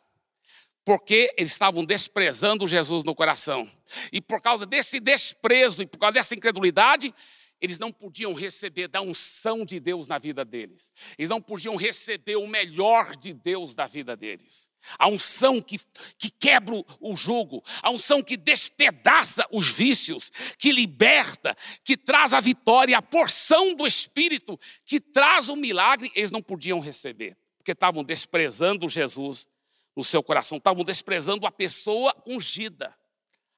Porque 0.84 1.32
eles 1.36 1.52
estavam 1.52 1.84
desprezando 1.84 2.66
Jesus 2.66 3.04
no 3.04 3.14
coração. 3.14 3.70
E 4.12 4.20
por 4.20 4.40
causa 4.40 4.66
desse 4.66 5.00
desprezo 5.00 5.82
e 5.82 5.86
por 5.86 5.98
causa 5.98 6.14
dessa 6.14 6.34
incredulidade, 6.34 7.14
eles 7.60 7.78
não 7.78 7.90
podiam 7.90 8.34
receber 8.34 8.88
da 8.88 9.00
unção 9.00 9.64
de 9.64 9.80
Deus 9.80 10.06
na 10.06 10.18
vida 10.18 10.44
deles. 10.44 10.92
Eles 11.16 11.30
não 11.30 11.40
podiam 11.40 11.76
receber 11.76 12.36
o 12.36 12.46
melhor 12.46 13.16
de 13.16 13.32
Deus 13.32 13.74
da 13.74 13.86
vida 13.86 14.16
deles. 14.16 14.68
A 14.98 15.08
unção 15.08 15.60
que, 15.60 15.78
que 16.18 16.30
quebra 16.30 16.74
o 17.00 17.16
jugo, 17.16 17.62
a 17.82 17.90
unção 17.90 18.22
que 18.22 18.36
despedaça 18.36 19.46
os 19.50 19.70
vícios, 19.70 20.30
que 20.58 20.72
liberta, 20.72 21.56
que 21.82 21.96
traz 21.96 22.34
a 22.34 22.40
vitória, 22.40 22.98
a 22.98 23.02
porção 23.02 23.74
do 23.74 23.86
Espírito, 23.86 24.58
que 24.84 25.00
traz 25.00 25.48
o 25.48 25.56
milagre, 25.56 26.12
eles 26.14 26.30
não 26.30 26.42
podiam 26.42 26.80
receber, 26.80 27.36
porque 27.56 27.72
estavam 27.72 28.04
desprezando 28.04 28.88
Jesus 28.88 29.48
no 29.96 30.04
seu 30.04 30.22
coração, 30.22 30.58
estavam 30.58 30.84
desprezando 30.84 31.46
a 31.46 31.52
pessoa 31.52 32.14
ungida. 32.26 32.94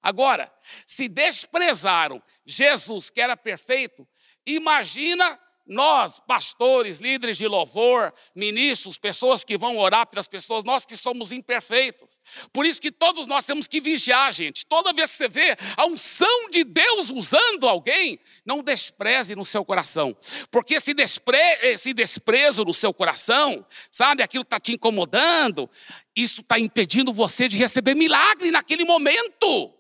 Agora, 0.07 0.53
se 0.87 1.09
desprezaram 1.09 2.23
Jesus, 2.47 3.11
que 3.11 3.21
era 3.21 3.37
perfeito, 3.37 4.07
imagina 4.47 5.37
nós, 5.67 6.21
pastores, 6.21 7.01
líderes 7.01 7.37
de 7.37 7.49
louvor, 7.49 8.15
ministros, 8.35 8.97
pessoas 8.99 9.43
que 9.43 9.57
vão 9.57 9.77
orar 9.79 10.07
pelas 10.07 10.29
pessoas, 10.29 10.63
nós 10.63 10.87
que 10.87 10.97
somos 10.97 11.33
imperfeitos. 11.33 12.21
Por 12.53 12.65
isso 12.65 12.81
que 12.81 12.93
todos 12.93 13.27
nós 13.27 13.45
temos 13.45 13.67
que 13.67 13.81
vigiar, 13.81 14.33
gente. 14.33 14.65
Toda 14.65 14.93
vez 14.93 15.11
que 15.11 15.17
você 15.17 15.29
vê 15.29 15.57
a 15.77 15.87
unção 15.87 16.49
de 16.51 16.63
Deus 16.63 17.11
usando 17.11 17.67
alguém, 17.67 18.19
não 18.45 18.63
despreze 18.63 19.35
no 19.35 19.45
seu 19.45 19.65
coração. 19.65 20.17
Porque 20.53 20.75
esse, 20.75 20.95
despre, 20.95 21.37
esse 21.63 21.93
desprezo 21.93 22.65
no 22.65 22.73
seu 22.73 22.95
coração, 22.95 23.67
sabe, 23.91 24.23
aquilo 24.23 24.43
está 24.43 24.61
te 24.61 24.73
incomodando, 24.73 25.69
isso 26.15 26.43
está 26.43 26.61
impedindo 26.61 27.13
você 27.13 27.49
de 27.49 27.59
receber 27.59 27.95
milagre 27.97 28.53
naquele 28.53 28.85
momento. 28.85 29.76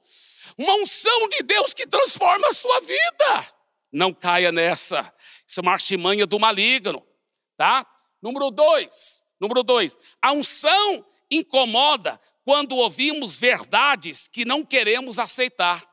Uma 0.56 0.74
unção 0.74 1.28
de 1.28 1.42
Deus 1.42 1.74
que 1.74 1.86
transforma 1.86 2.48
a 2.48 2.52
sua 2.52 2.80
vida. 2.80 3.46
Não 3.92 4.12
caia 4.12 4.50
nessa. 4.50 5.12
Isso 5.46 5.60
é 5.60 5.62
uma 5.62 5.72
artimanha 5.72 6.26
do 6.26 6.38
maligno, 6.38 7.06
tá? 7.56 7.86
Número 8.22 8.50
dois, 8.50 9.24
número 9.38 9.62
dois, 9.62 9.98
a 10.20 10.32
unção 10.32 11.04
incomoda 11.30 12.20
quando 12.44 12.76
ouvimos 12.76 13.36
verdades 13.38 14.28
que 14.28 14.44
não 14.44 14.64
queremos 14.64 15.18
aceitar. 15.18 15.84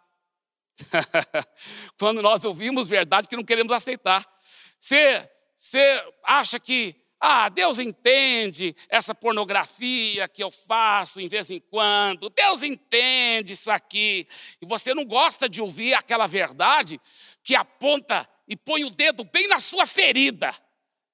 quando 1.98 2.22
nós 2.22 2.44
ouvimos 2.46 2.88
verdade 2.88 3.28
que 3.28 3.36
não 3.36 3.44
queremos 3.44 3.72
aceitar. 3.72 4.28
Você, 4.80 5.30
você 5.56 6.14
acha 6.24 6.60
que, 6.60 6.96
ah, 7.26 7.48
Deus 7.48 7.80
entende 7.80 8.76
essa 8.90 9.16
pornografia 9.16 10.28
que 10.28 10.44
eu 10.44 10.52
faço 10.52 11.22
em 11.22 11.28
vez 11.30 11.50
em 11.50 11.58
quando, 11.58 12.30
Deus 12.30 12.62
entende 12.62 13.54
isso 13.54 13.72
aqui, 13.72 14.28
e 14.62 14.66
você 14.66 14.94
não 14.94 15.06
gosta 15.06 15.48
de 15.48 15.62
ouvir 15.62 15.94
aquela 15.94 16.28
verdade 16.28 17.00
que 17.42 17.56
aponta 17.56 18.30
e 18.46 18.58
põe 18.58 18.84
o 18.84 18.90
dedo 18.90 19.24
bem 19.24 19.48
na 19.48 19.58
sua 19.58 19.88
ferida. 19.88 20.54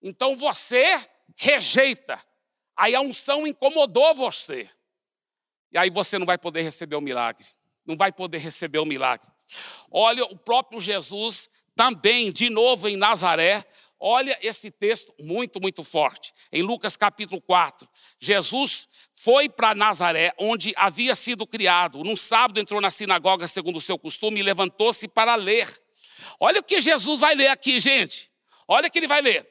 Então 0.02 0.36
você 0.36 1.00
rejeita. 1.38 2.20
Aí 2.76 2.96
a 2.96 3.02
unção 3.02 3.46
incomodou 3.46 4.16
você. 4.16 4.68
E 5.72 5.78
aí 5.78 5.92
você 5.92 6.18
não 6.18 6.26
vai 6.26 6.40
poder 6.40 6.64
receber 6.64 6.96
o 6.96 7.02
milagre. 7.02 7.46
Não 7.86 7.96
vai 7.96 8.12
poder 8.12 8.40
receber 8.40 8.80
o 8.80 8.86
milagre. 8.86 9.30
Olha, 9.92 10.26
o 10.26 10.36
próprio 10.36 10.82
Jesus 10.82 11.52
também, 11.76 12.32
de 12.32 12.50
novo 12.50 12.90
em 12.90 12.98
Nazaré, 12.98 13.64
olha 14.00 14.38
esse 14.42 14.72
texto 14.72 15.14
muito, 15.20 15.60
muito 15.60 15.84
forte. 15.84 16.34
Em 16.52 16.62
Lucas 16.62 16.96
capítulo 16.96 17.42
4, 17.42 17.88
Jesus 18.20 18.88
foi 19.14 19.50
para 19.50 19.76
Nazaré, 19.76 20.34
onde 20.38 20.74
havia 20.76 21.14
sido 21.16 21.46
criado. 21.46 22.04
Num 22.04 22.16
sábado 22.16 22.60
entrou 22.60 22.80
na 22.80 22.90
sinagoga, 22.90 23.48
segundo 23.48 23.78
o 23.78 23.82
seu 23.82 23.98
costume, 23.98 24.40
e 24.40 24.44
levantou-se 24.44 25.08
para 25.08 25.36
ler. 25.36 25.68
Olha 26.40 26.62
o 26.62 26.64
que 26.64 26.82
Jesus 26.82 27.20
vai 27.20 27.36
ler 27.36 27.48
aqui, 27.48 27.80
gente. 27.80 28.32
Olha 28.68 28.88
o 28.88 28.92
que 28.92 29.00
ele 29.00 29.08
vai 29.08 29.22
ler. 29.22 29.48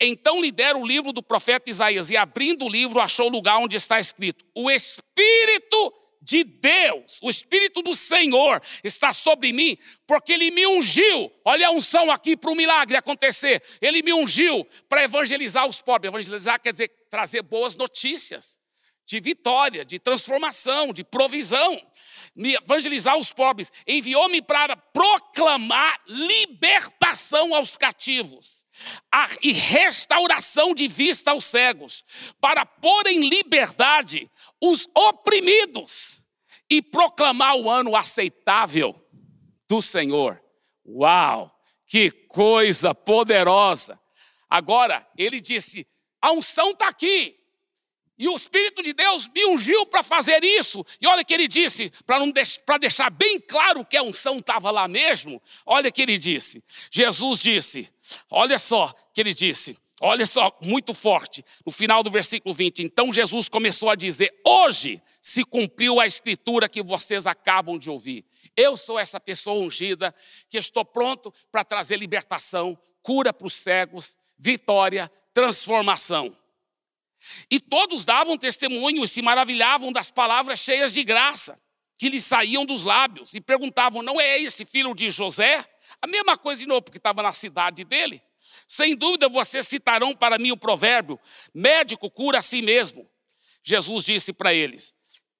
Então 0.00 0.40
lhe 0.40 0.50
deram 0.50 0.82
o 0.82 0.86
livro 0.86 1.12
do 1.12 1.22
profeta 1.22 1.68
Isaías, 1.68 2.10
e 2.10 2.16
abrindo 2.16 2.64
o 2.64 2.68
livro, 2.68 3.00
achou 3.00 3.26
o 3.26 3.32
lugar 3.32 3.58
onde 3.58 3.76
está 3.76 4.00
escrito: 4.00 4.44
O 4.54 4.70
Espírito 4.70 5.92
de 6.20 6.44
Deus, 6.44 7.18
o 7.22 7.30
Espírito 7.30 7.80
do 7.80 7.94
Senhor 7.94 8.62
está 8.84 9.12
sobre 9.12 9.52
mim, 9.52 9.76
porque 10.06 10.32
Ele 10.32 10.50
me 10.50 10.66
ungiu. 10.66 11.32
Olha 11.44 11.68
a 11.68 11.70
unção 11.70 12.10
aqui 12.10 12.36
para 12.36 12.50
o 12.50 12.54
milagre 12.54 12.96
acontecer. 12.96 13.62
Ele 13.80 14.02
me 14.02 14.12
ungiu 14.12 14.66
para 14.88 15.04
evangelizar 15.04 15.66
os 15.66 15.80
pobres. 15.80 16.10
Evangelizar 16.10 16.60
quer 16.60 16.72
dizer 16.72 16.88
trazer 17.08 17.42
boas 17.42 17.74
notícias 17.74 18.58
de 19.06 19.18
vitória, 19.18 19.84
de 19.84 19.98
transformação, 19.98 20.92
de 20.92 21.02
provisão 21.02 21.80
evangelizar 22.42 23.16
os 23.16 23.32
pobres, 23.32 23.72
enviou-me 23.86 24.40
para 24.40 24.76
proclamar 24.76 26.00
libertação 26.06 27.54
aos 27.54 27.76
cativos 27.76 28.64
e 29.42 29.52
restauração 29.52 30.74
de 30.74 30.88
vista 30.88 31.32
aos 31.32 31.44
cegos, 31.44 32.04
para 32.40 32.64
pôr 32.64 33.06
em 33.06 33.28
liberdade 33.28 34.30
os 34.60 34.86
oprimidos 34.94 36.22
e 36.70 36.80
proclamar 36.80 37.56
o 37.56 37.68
ano 37.68 37.94
aceitável 37.94 38.94
do 39.68 39.82
Senhor. 39.82 40.42
Uau, 40.86 41.54
que 41.86 42.10
coisa 42.10 42.94
poderosa! 42.94 44.00
Agora, 44.48 45.06
ele 45.16 45.40
disse: 45.40 45.86
a 46.20 46.32
unção 46.32 46.70
está 46.70 46.88
aqui, 46.88 47.39
e 48.20 48.28
o 48.28 48.36
Espírito 48.36 48.82
de 48.82 48.92
Deus 48.92 49.26
me 49.34 49.46
ungiu 49.46 49.86
para 49.86 50.02
fazer 50.02 50.44
isso. 50.44 50.84
E 51.00 51.06
olha 51.06 51.24
que 51.24 51.32
ele 51.32 51.48
disse, 51.48 51.90
para 52.04 52.76
deixar 52.76 53.08
bem 53.08 53.40
claro 53.40 53.82
que 53.82 53.96
a 53.96 54.02
unção 54.02 54.38
estava 54.38 54.70
lá 54.70 54.86
mesmo, 54.86 55.40
olha 55.64 55.90
que 55.90 56.02
ele 56.02 56.18
disse. 56.18 56.62
Jesus 56.90 57.40
disse, 57.40 57.90
olha 58.30 58.58
só 58.58 58.92
que 59.14 59.22
ele 59.22 59.32
disse: 59.32 59.74
Olha 60.02 60.24
só, 60.24 60.56
muito 60.62 60.94
forte, 60.94 61.44
no 61.64 61.70
final 61.70 62.02
do 62.02 62.10
versículo 62.10 62.54
20. 62.54 62.82
Então 62.82 63.12
Jesus 63.12 63.50
começou 63.50 63.90
a 63.90 63.94
dizer: 63.94 64.34
Hoje 64.46 65.00
se 65.20 65.44
cumpriu 65.44 66.00
a 66.00 66.06
escritura 66.06 66.70
que 66.70 66.82
vocês 66.82 67.26
acabam 67.26 67.78
de 67.78 67.90
ouvir. 67.90 68.24
Eu 68.56 68.78
sou 68.78 68.98
essa 68.98 69.20
pessoa 69.20 69.62
ungida 69.62 70.14
que 70.48 70.56
estou 70.56 70.86
pronto 70.86 71.30
para 71.52 71.64
trazer 71.64 71.98
libertação, 71.98 72.78
cura 73.02 73.30
para 73.30 73.46
os 73.46 73.52
cegos, 73.52 74.16
vitória, 74.38 75.10
transformação. 75.34 76.34
E 77.50 77.60
todos 77.60 78.04
davam 78.04 78.36
testemunho 78.36 79.04
e 79.04 79.08
se 79.08 79.22
maravilhavam 79.22 79.92
das 79.92 80.10
palavras 80.10 80.60
cheias 80.60 80.94
de 80.94 81.04
graça 81.04 81.60
que 81.98 82.08
lhes 82.08 82.24
saíam 82.24 82.64
dos 82.64 82.84
lábios 82.84 83.34
e 83.34 83.40
perguntavam: 83.40 84.02
Não 84.02 84.20
é 84.20 84.40
esse 84.40 84.64
filho 84.64 84.94
de 84.94 85.10
José? 85.10 85.64
A 86.00 86.06
mesma 86.06 86.36
coisa 86.36 86.62
de 86.62 86.66
novo, 86.66 86.82
porque 86.82 86.98
estava 86.98 87.22
na 87.22 87.32
cidade 87.32 87.84
dele. 87.84 88.22
Sem 88.66 88.96
dúvida 88.96 89.28
vocês 89.28 89.68
citarão 89.68 90.16
para 90.16 90.38
mim 90.38 90.50
o 90.50 90.56
provérbio: 90.56 91.20
médico 91.54 92.10
cura 92.10 92.38
a 92.38 92.42
si 92.42 92.62
mesmo. 92.62 93.06
Jesus 93.62 94.04
disse 94.04 94.32
para 94.32 94.54
eles: 94.54 94.94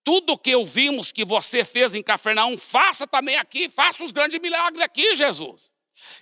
Tudo 0.05 0.35
o 0.35 0.39
que 0.39 0.55
ouvimos 0.55 1.13
que 1.13 1.25
você 1.25 1.65
fez 1.65 1.95
em 1.95 2.03
Cafarnaum, 2.03 2.57
faça 2.57 3.07
também 3.07 3.37
aqui, 3.37 3.69
faça 3.69 4.05
os 4.05 4.13
grandes 4.13 4.39
milagres 4.39 4.85
aqui, 4.85 5.15
Jesus. 5.15 5.73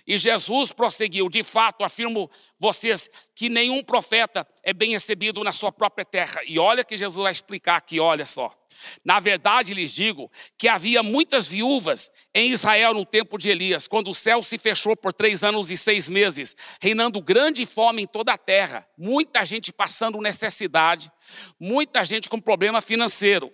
E 0.05 0.17
Jesus 0.17 0.71
prosseguiu: 0.71 1.29
De 1.29 1.43
fato, 1.43 1.83
afirmo 1.83 2.29
vocês 2.57 3.09
que 3.35 3.49
nenhum 3.49 3.83
profeta 3.83 4.47
é 4.63 4.73
bem 4.73 4.91
recebido 4.91 5.43
na 5.43 5.51
sua 5.51 5.71
própria 5.71 6.05
terra. 6.05 6.41
E 6.45 6.59
olha 6.59 6.83
que 6.83 6.97
Jesus 6.97 7.23
vai 7.23 7.31
explicar 7.31 7.77
aqui, 7.77 7.99
olha 7.99 8.25
só. 8.25 8.55
Na 9.03 9.19
verdade, 9.19 9.73
lhes 9.73 9.93
digo 9.93 10.31
que 10.57 10.67
havia 10.67 11.03
muitas 11.03 11.47
viúvas 11.47 12.11
em 12.33 12.51
Israel 12.51 12.93
no 12.93 13.05
tempo 13.05 13.37
de 13.37 13.49
Elias, 13.49 13.87
quando 13.87 14.09
o 14.09 14.13
céu 14.13 14.41
se 14.41 14.57
fechou 14.57 14.95
por 14.95 15.13
três 15.13 15.43
anos 15.43 15.71
e 15.71 15.77
seis 15.77 16.09
meses, 16.09 16.55
reinando 16.81 17.21
grande 17.21 17.65
fome 17.65 18.03
em 18.03 18.07
toda 18.07 18.33
a 18.33 18.37
terra, 18.37 18.87
muita 18.97 19.43
gente 19.43 19.73
passando 19.73 20.21
necessidade, 20.21 21.11
muita 21.59 22.03
gente 22.03 22.29
com 22.29 22.39
problema 22.39 22.81
financeiro. 22.81 23.51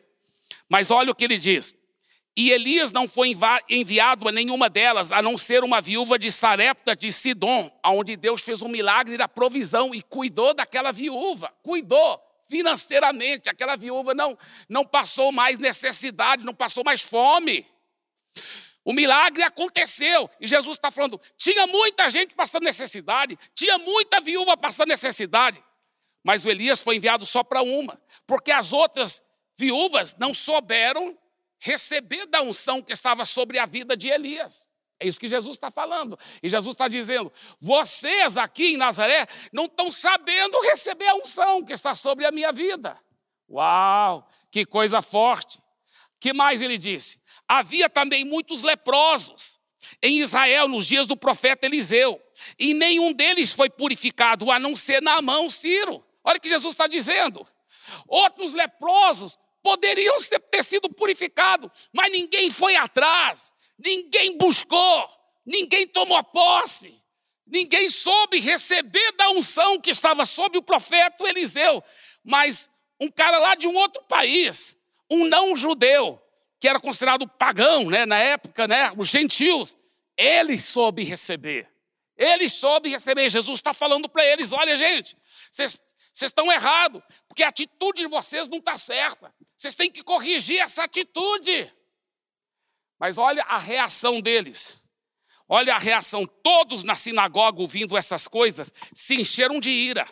Mas 0.70 0.92
olha 0.92 1.12
o 1.12 1.16
que 1.16 1.24
ele 1.24 1.38
diz: 1.38 1.76
e 2.38 2.52
Elias 2.52 2.92
não 2.92 3.08
foi 3.08 3.32
enviado 3.70 4.28
a 4.28 4.32
nenhuma 4.32 4.70
delas, 4.70 5.10
a 5.10 5.22
não 5.22 5.38
ser 5.38 5.64
uma 5.64 5.80
viúva 5.80 6.20
de 6.20 6.30
Sarepta 6.30 6.94
de 6.94 7.10
Sidom, 7.10 7.72
onde 7.86 8.18
Deus 8.18 8.42
fez 8.42 8.62
um 8.62 8.68
milagre 8.68 9.18
da 9.18 9.28
provisão 9.28 9.96
e 9.96 10.02
cuidou 10.02 10.54
daquela 10.54 10.92
viúva, 10.92 11.54
cuidou 11.64 12.22
financeiramente. 12.50 13.50
Aquela 13.50 13.78
viúva 13.78 14.14
não, 14.14 14.38
não 14.68 14.86
passou 14.86 15.32
mais 15.32 15.58
necessidade, 15.58 16.46
não 16.46 16.54
passou 16.54 16.84
mais 16.84 17.02
fome. 17.02 17.66
O 18.84 18.92
milagre 18.92 19.42
aconteceu. 19.42 20.30
E 20.38 20.46
Jesus 20.46 20.76
está 20.76 20.92
falando: 20.92 21.20
tinha 21.38 21.66
muita 21.68 22.10
gente 22.10 22.36
passando 22.36 22.64
necessidade, 22.64 23.40
tinha 23.56 23.78
muita 23.78 24.20
viúva 24.20 24.58
passando 24.58 24.90
necessidade. 24.90 25.64
Mas 26.22 26.44
o 26.44 26.50
Elias 26.50 26.82
foi 26.82 26.98
enviado 26.98 27.26
só 27.26 27.46
para 27.46 27.62
uma, 27.62 27.98
porque 28.28 28.52
as 28.52 28.74
outras 28.74 29.24
viúvas 29.56 30.18
não 30.18 30.34
souberam 30.34 31.18
receber 31.66 32.28
da 32.28 32.44
unção 32.44 32.80
que 32.80 32.94
estava 32.94 33.26
sobre 33.26 33.58
a 33.58 33.66
vida 33.66 33.98
de 33.98 34.08
Elias. 34.08 34.68
É 35.00 35.08
isso 35.08 35.20
que 35.20 35.28
Jesus 35.28 35.56
está 35.56 35.72
falando. 35.72 36.18
E 36.42 36.48
Jesus 36.48 36.74
está 36.74 36.88
dizendo: 36.88 37.34
vocês 37.60 38.38
aqui 38.38 38.74
em 38.74 38.78
Nazaré 38.78 39.26
não 39.52 39.66
estão 39.66 39.92
sabendo 39.92 40.62
receber 40.62 41.08
a 41.08 41.16
unção 41.16 41.66
que 41.66 41.74
está 41.74 41.96
sobre 41.96 42.24
a 42.24 42.32
minha 42.32 42.52
vida. 42.52 42.98
Uau, 43.50 44.28
que 44.52 44.64
coisa 44.64 45.02
forte. 45.02 45.60
que 46.20 46.34
mais 46.34 46.62
ele 46.62 46.78
disse? 46.78 47.20
Havia 47.48 47.90
também 47.90 48.24
muitos 48.24 48.62
leprosos 48.62 49.60
em 50.02 50.20
Israel 50.20 50.68
nos 50.68 50.88
dias 50.88 51.08
do 51.08 51.18
profeta 51.18 51.66
Eliseu, 51.66 52.20
e 52.58 52.74
nenhum 52.74 53.14
deles 53.14 53.52
foi 53.52 53.70
purificado, 53.70 54.52
a 54.52 54.60
não 54.60 54.76
ser 54.76 55.02
Naamão 55.02 55.50
Ciro. 55.50 56.04
Olha 56.24 56.38
o 56.38 56.42
que 56.42 56.50
Jesus 56.50 56.74
está 56.74 56.88
dizendo. 56.88 57.46
Outros 58.08 58.54
leprosos 58.54 59.38
poderiam 59.66 60.16
ter 60.52 60.64
sido 60.64 60.88
purificados, 60.92 61.72
mas 61.92 62.12
ninguém 62.12 62.52
foi 62.52 62.76
atrás. 62.76 63.52
Ninguém 63.80 64.38
buscou, 64.38 65.10
ninguém 65.44 65.88
tomou 65.88 66.24
posse, 66.24 66.94
ninguém 67.48 67.90
soube 67.90 68.40
receber 68.40 69.12
da 69.14 69.32
unção 69.32 69.82
que 69.82 69.90
estava 69.90 70.24
sobre 70.28 70.60
o 70.60 70.62
profeta 70.62 71.28
Eliseu. 71.28 71.84
Mas 72.24 72.70
um 73.02 73.10
cara 73.10 73.40
lá 73.40 73.56
de 73.56 73.68
um 73.68 73.74
outro 73.74 74.04
país, 74.04 74.78
um 75.10 75.26
não 75.26 75.56
judeu, 75.56 76.22
que 76.60 76.68
era 76.68 76.80
considerado 76.80 77.28
pagão, 77.28 77.90
né, 77.90 78.06
na 78.06 78.20
época, 78.20 78.68
né, 78.68 78.92
os 78.96 79.10
gentios, 79.10 79.76
ele 80.16 80.60
soube 80.60 81.04
receber. 81.04 81.68
Ele 82.16 82.48
soube 82.48 82.90
receber. 82.90 83.32
Jesus 83.32 83.58
está 83.58 83.74
falando 83.74 84.08
para 84.08 84.24
eles: 84.24 84.52
olha, 84.52 84.78
gente, 84.78 85.18
vocês 85.50 85.82
estão 86.14 86.52
errados, 86.52 87.02
porque 87.36 87.44
a 87.44 87.50
atitude 87.50 88.04
de 88.04 88.08
vocês 88.08 88.48
não 88.48 88.60
está 88.60 88.78
certa. 88.78 89.36
Vocês 89.58 89.76
têm 89.76 89.92
que 89.92 90.02
corrigir 90.02 90.58
essa 90.62 90.86
atitude. 90.86 91.70
Mas 92.98 93.18
olha 93.18 93.44
a 93.44 93.58
reação 93.58 94.22
deles. 94.22 94.82
Olha 95.46 95.76
a 95.76 95.78
reação. 95.78 96.26
Todos 96.26 96.86
na 96.86 96.96
sinagoga, 96.96 97.60
ouvindo 97.60 97.98
essas 97.98 98.26
coisas, 98.26 98.74
se 98.94 99.16
encheram 99.16 99.60
de 99.60 99.70
ira. 99.70 100.08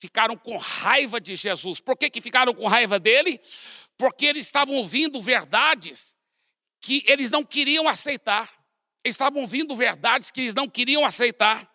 Ficaram 0.00 0.36
com 0.36 0.56
raiva 0.56 1.20
de 1.20 1.36
Jesus. 1.36 1.78
Por 1.78 1.96
que, 1.96 2.10
que 2.10 2.20
ficaram 2.20 2.52
com 2.52 2.66
raiva 2.66 2.98
dele? 2.98 3.40
Porque 3.96 4.26
eles 4.26 4.46
estavam 4.46 4.74
ouvindo 4.74 5.20
verdades 5.20 6.16
que 6.80 7.04
eles 7.06 7.30
não 7.30 7.44
queriam 7.44 7.86
aceitar. 7.86 8.52
Eles 9.04 9.14
estavam 9.14 9.42
ouvindo 9.42 9.76
verdades 9.76 10.32
que 10.32 10.40
eles 10.40 10.54
não 10.54 10.68
queriam 10.68 11.04
aceitar. 11.04 11.72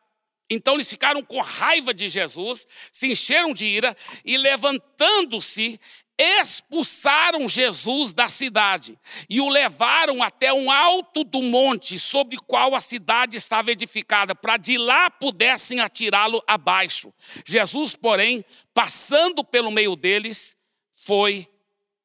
Então 0.50 0.76
eles 0.76 0.90
ficaram 0.90 1.24
com 1.24 1.40
raiva 1.42 1.94
de 1.94 2.10
Jesus, 2.10 2.68
se 2.92 3.12
encheram 3.12 3.54
de 3.54 3.66
ira 3.66 3.96
e 4.26 4.38
levantando-se, 4.38 5.80
expulsaram 6.20 7.48
Jesus 7.48 8.14
da 8.14 8.28
cidade 8.28 9.00
e 9.30 9.40
o 9.40 9.48
levaram 9.48 10.22
até 10.22 10.52
um 10.52 10.70
alto 10.70 11.24
do 11.24 11.42
monte 11.42 11.98
sobre 11.98 12.38
qual 12.38 12.76
a 12.76 12.82
cidade 12.82 13.38
estava 13.38 13.72
edificada, 13.72 14.36
para 14.36 14.58
de 14.58 14.78
lá 14.78 15.10
pudessem 15.10 15.80
atirá-lo 15.80 16.44
abaixo. 16.46 17.14
Jesus, 17.46 17.96
porém, 17.96 18.44
passando 18.74 19.46
pelo 19.46 19.72
meio 19.72 19.96
deles, 19.96 20.58
foi 20.92 21.48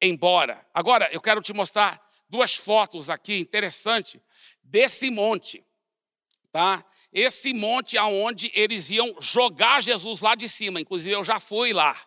embora. 0.01 0.65
Agora, 0.73 1.09
eu 1.11 1.19
quero 1.19 1.41
te 1.41 1.51
mostrar 1.51 2.01
duas 2.29 2.55
fotos 2.55 3.09
aqui 3.09 3.37
interessante 3.37 4.21
desse 4.63 5.11
monte, 5.11 5.61
tá? 6.53 6.85
Esse 7.15 7.53
monte 7.53 7.97
aonde 7.97 8.51
eles 8.53 8.89
iam 8.89 9.15
jogar 9.21 9.81
Jesus 9.81 10.19
lá 10.19 10.35
de 10.35 10.49
cima, 10.49 10.81
inclusive 10.81 11.15
eu 11.15 11.23
já 11.23 11.39
fui 11.39 11.71
lá. 11.71 11.97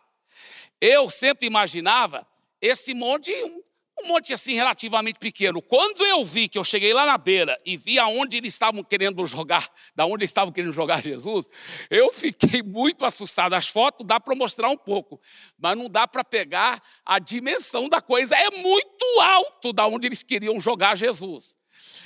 Eu 0.79 1.09
sempre 1.09 1.47
imaginava 1.47 2.27
esse 2.61 2.93
monte, 2.93 3.33
um, 3.33 3.63
monte 4.07 4.35
assim 4.35 4.53
relativamente 4.53 5.19
pequeno. 5.19 5.63
Quando 5.63 6.05
eu 6.05 6.23
vi 6.23 6.47
que 6.47 6.59
eu 6.59 6.63
cheguei 6.63 6.93
lá 6.93 7.07
na 7.07 7.17
beira 7.17 7.59
e 7.65 7.75
vi 7.75 7.99
aonde 7.99 8.37
eles 8.37 8.53
estavam 8.53 8.85
querendo 8.85 9.25
jogar, 9.25 9.73
da 9.97 10.05
onde 10.05 10.25
eles 10.25 10.31
estavam 10.31 10.53
querendo 10.53 10.75
jogar 10.75 11.03
Jesus, 11.03 11.49
eu 11.89 12.13
fiquei 12.13 12.63
muito 12.63 13.07
assustado. 13.07 13.55
As 13.55 13.67
fotos 13.67 14.07
dá 14.07 14.21
para 14.21 14.35
mostrar 14.35 14.69
um 14.69 14.77
pouco, 14.77 15.19
mas 15.59 15.75
não 15.75 15.89
dá 15.89 16.07
para 16.07 16.23
pegar 16.23 16.83
a 17.03 17.19
dimensão 17.19 17.89
da 17.89 18.03
coisa. 18.03 18.37
É 18.37 18.51
muito 18.51 19.21
alto 19.23 19.73
da 19.73 19.87
onde 19.87 20.07
eles 20.07 20.23
queriam 20.23 20.61
jogar 20.61 20.99
Jesus. 20.99 21.57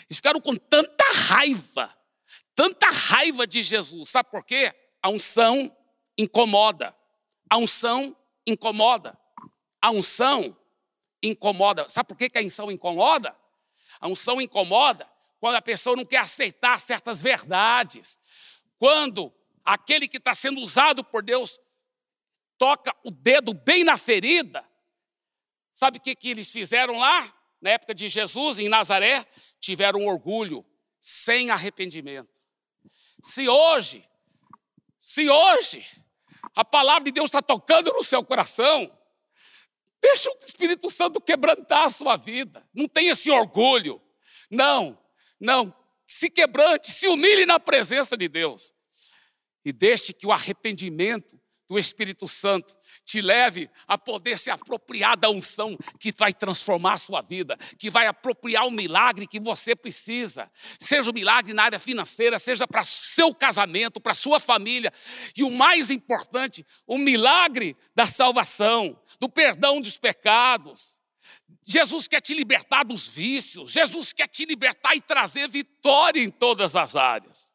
Eles 0.08 0.18
ficaram 0.18 0.40
com 0.40 0.54
tanta 0.54 1.04
raiva, 1.12 1.92
tanta 2.54 2.90
raiva 2.90 3.46
de 3.46 3.62
Jesus. 3.62 4.08
Sabe 4.10 4.30
por 4.30 4.44
quê? 4.44 4.74
A 5.02 5.08
unção 5.08 5.74
incomoda. 6.16 6.96
A 7.48 7.56
unção 7.56 8.16
incomoda. 8.46 9.18
A 9.80 9.90
unção 9.90 10.56
incomoda. 11.22 11.88
Sabe 11.88 12.08
por 12.08 12.16
que 12.16 12.38
a 12.38 12.42
unção 12.42 12.70
incomoda? 12.70 13.36
A 14.00 14.08
unção 14.08 14.40
incomoda 14.40 15.10
quando 15.40 15.56
a 15.56 15.62
pessoa 15.62 15.96
não 15.96 16.04
quer 16.04 16.18
aceitar 16.18 16.78
certas 16.78 17.20
verdades. 17.20 18.18
Quando 18.78 19.32
aquele 19.64 20.08
que 20.08 20.18
está 20.18 20.34
sendo 20.34 20.60
usado 20.60 21.04
por 21.04 21.22
Deus 21.22 21.60
toca 22.58 22.94
o 23.04 23.10
dedo 23.10 23.52
bem 23.52 23.84
na 23.84 23.96
ferida. 23.96 24.64
Sabe 25.74 25.98
o 25.98 26.00
que, 26.00 26.14
que 26.14 26.28
eles 26.28 26.50
fizeram 26.50 26.96
lá? 26.96 27.34
Na 27.60 27.70
época 27.70 27.94
de 27.94 28.08
Jesus, 28.08 28.58
em 28.58 28.68
Nazaré, 28.68 29.24
tiveram 29.60 30.06
orgulho, 30.06 30.64
sem 31.00 31.50
arrependimento. 31.50 32.41
Se 33.22 33.48
hoje, 33.48 34.04
se 34.98 35.30
hoje 35.30 35.86
a 36.54 36.64
palavra 36.64 37.04
de 37.04 37.12
Deus 37.12 37.26
está 37.26 37.40
tocando 37.40 37.92
no 37.92 38.04
seu 38.04 38.24
coração. 38.24 38.90
Deixa 40.00 40.30
o 40.30 40.38
Espírito 40.40 40.90
Santo 40.90 41.20
quebrantar 41.20 41.84
a 41.84 41.90
sua 41.90 42.16
vida. 42.16 42.66
Não 42.74 42.88
tenha 42.88 43.12
esse 43.12 43.30
orgulho. 43.30 44.02
Não, 44.50 44.98
não. 45.40 45.74
Se 46.06 46.28
quebrante, 46.28 46.90
se 46.90 47.08
humilhe 47.08 47.46
na 47.46 47.58
presença 47.58 48.16
de 48.16 48.28
Deus. 48.28 48.74
E 49.64 49.72
deixe 49.72 50.12
que 50.12 50.26
o 50.26 50.32
arrependimento 50.32 51.40
do 51.68 51.78
Espírito 51.78 52.28
Santo 52.28 52.76
te 53.04 53.20
leve 53.20 53.68
a 53.86 53.98
poder 53.98 54.38
se 54.38 54.50
apropriar 54.50 55.16
da 55.16 55.28
unção 55.28 55.76
que 55.98 56.12
vai 56.16 56.32
transformar 56.32 56.94
a 56.94 56.98
sua 56.98 57.20
vida, 57.20 57.56
que 57.78 57.90
vai 57.90 58.06
apropriar 58.06 58.66
o 58.66 58.70
milagre 58.70 59.26
que 59.26 59.40
você 59.40 59.74
precisa. 59.74 60.50
Seja 60.78 61.10
o 61.10 61.14
milagre 61.14 61.52
na 61.52 61.64
área 61.64 61.78
financeira, 61.78 62.38
seja 62.38 62.66
para 62.66 62.82
seu 62.82 63.34
casamento, 63.34 64.00
para 64.00 64.14
sua 64.14 64.38
família. 64.38 64.92
E 65.36 65.42
o 65.42 65.50
mais 65.50 65.90
importante, 65.90 66.64
o 66.86 66.96
milagre 66.96 67.76
da 67.94 68.06
salvação, 68.06 68.98
do 69.20 69.28
perdão 69.28 69.80
dos 69.80 69.96
pecados. 69.96 70.98
Jesus 71.64 72.08
quer 72.08 72.20
te 72.20 72.34
libertar 72.34 72.84
dos 72.84 73.06
vícios, 73.06 73.70
Jesus 73.70 74.12
quer 74.12 74.26
te 74.26 74.44
libertar 74.44 74.96
e 74.96 75.00
trazer 75.00 75.48
vitória 75.48 76.20
em 76.20 76.28
todas 76.28 76.74
as 76.74 76.96
áreas. 76.96 77.52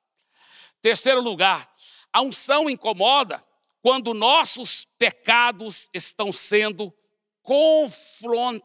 Terceiro 0.81 1.19
lugar, 1.21 1.69
a 2.13 2.21
unção 2.21 2.69
incomoda 2.69 3.43
quando 3.87 4.13
nossos 4.13 4.85
pecados 4.99 5.87
estão 5.93 6.29
sendo 6.29 6.93
confrontados, 7.41 8.57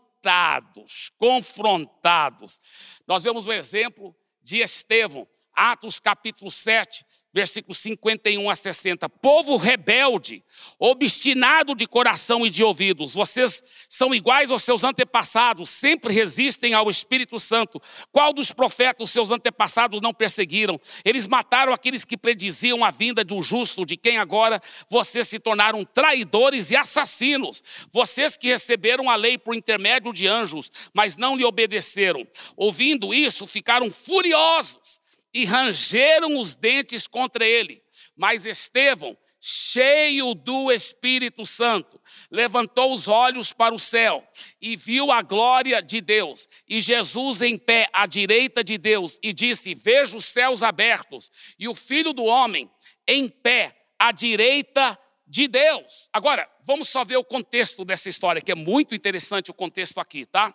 confrontados. 1.17 2.59
Nós 3.07 3.23
vemos 3.23 3.47
o 3.47 3.53
exemplo 3.53 4.13
de 4.43 4.59
Estevão, 4.59 5.29
Atos 5.55 6.01
capítulo 6.01 6.51
7, 6.51 7.07
versículos 7.33 7.79
51 7.79 8.51
a 8.51 8.55
60. 8.55 9.09
Povo 9.09 9.57
rebelde, 9.57 10.45
obstinado 10.79 11.75
de 11.75 11.87
coração 11.87 12.47
e 12.47 12.51
de 12.51 12.63
ouvidos, 12.63 13.15
vocês 13.15 13.63
são 13.89 14.15
iguais 14.15 14.51
aos 14.51 14.63
seus 14.63 14.85
antepassados, 14.85 15.69
sempre 15.69 16.13
resistem 16.13 16.75
ao 16.75 16.91
Espírito 16.91 17.39
Santo. 17.39 17.81
Qual 18.11 18.33
dos 18.33 18.53
profetas 18.53 19.11
seus 19.11 19.31
antepassados 19.31 20.01
não 20.01 20.13
perseguiram? 20.13 20.81
Eles 21.05 21.27
mataram 21.27 21.73
aqueles 21.73 22.05
que 22.05 22.17
prediziam 22.17 22.85
a 22.85 22.91
vinda 22.91 23.25
do 23.25 23.41
justo, 23.41 23.87
de 23.87 23.97
quem 23.97 24.19
agora 24.19 24.61
vocês 24.89 25.29
se 25.29 25.39
tornaram 25.39 25.85
traidores 25.85 26.71
e 26.71 26.77
assassinos. 26.77 27.63
Vocês 27.91 28.37
que 28.37 28.49
receberam 28.49 29.09
a 29.09 29.17
lei 29.17 29.39
por 29.39 29.55
intermédio 29.55 30.13
de 30.13 30.27
anjos, 30.27 30.71
mas 30.93 31.17
não 31.17 31.37
lhe 31.37 31.45
obedeceram. 31.45 32.27
Ouvindo 32.57 33.15
isso, 33.15 33.47
ficaram 33.47 33.91
furiosos 33.91 35.02
e 35.33 35.45
rangeram 35.45 36.39
os 36.39 36.55
dentes 36.55 37.07
contra 37.07 37.45
ele. 37.45 37.83
Mas 38.17 38.45
Estevão, 38.45 39.17
cheio 39.41 40.35
do 40.35 40.71
Espírito 40.71 41.45
Santo, 41.45 42.01
levantou 42.31 42.93
os 42.93 43.09
olhos 43.09 43.53
para 43.53 43.75
o 43.75 43.79
céu 43.79 44.25
e 44.61 44.77
viu 44.77 45.11
a 45.11 45.21
glória 45.21 45.83
de 45.83 46.01
Deus, 46.01 46.49
e 46.69 46.81
Jesus 46.81 47.43
em 47.43 47.59
pé 47.59 47.89
à 47.93 48.07
direita 48.07 48.63
de 48.63 48.79
Deus, 48.79 49.19
e 49.23 49.33
disse: 49.33 49.75
Vejo 49.75 50.19
os 50.19 50.27
céus 50.27 50.63
abertos 50.63 51.31
e 51.59 51.69
o 51.69 51.75
filho 51.75 52.13
do 52.13 52.25
homem 52.25 52.71
em 53.07 53.29
pé 53.29 53.77
à 53.99 54.13
direita 54.13 54.97
de 55.27 55.49
Deus. 55.49 56.09
Agora, 56.13 56.49
vamos 56.65 56.89
só 56.89 57.05
ver 57.05 57.17
o 57.17 57.25
contexto 57.25 57.85
dessa 57.85 58.09
história, 58.09 58.43
que 58.43 58.53
é 58.53 58.55
muito 58.55 58.95
interessante 58.95 59.51
o 59.51 59.55
contexto 59.55 59.99
aqui, 59.99 60.27
tá? 60.27 60.55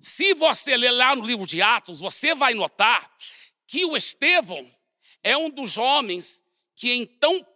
Se 0.00 0.32
você 0.32 0.78
ler 0.78 0.92
lá 0.92 1.14
no 1.14 1.26
livro 1.26 1.46
de 1.46 1.60
Atos, 1.60 2.00
você 2.00 2.34
vai 2.34 2.54
notar 2.54 3.14
que 3.66 3.84
o 3.84 3.94
Estevão 3.94 4.66
é 5.22 5.36
um 5.36 5.50
dos 5.50 5.76
homens 5.76 6.42
que 6.74 6.90
em 6.90 7.04
tão 7.04 7.46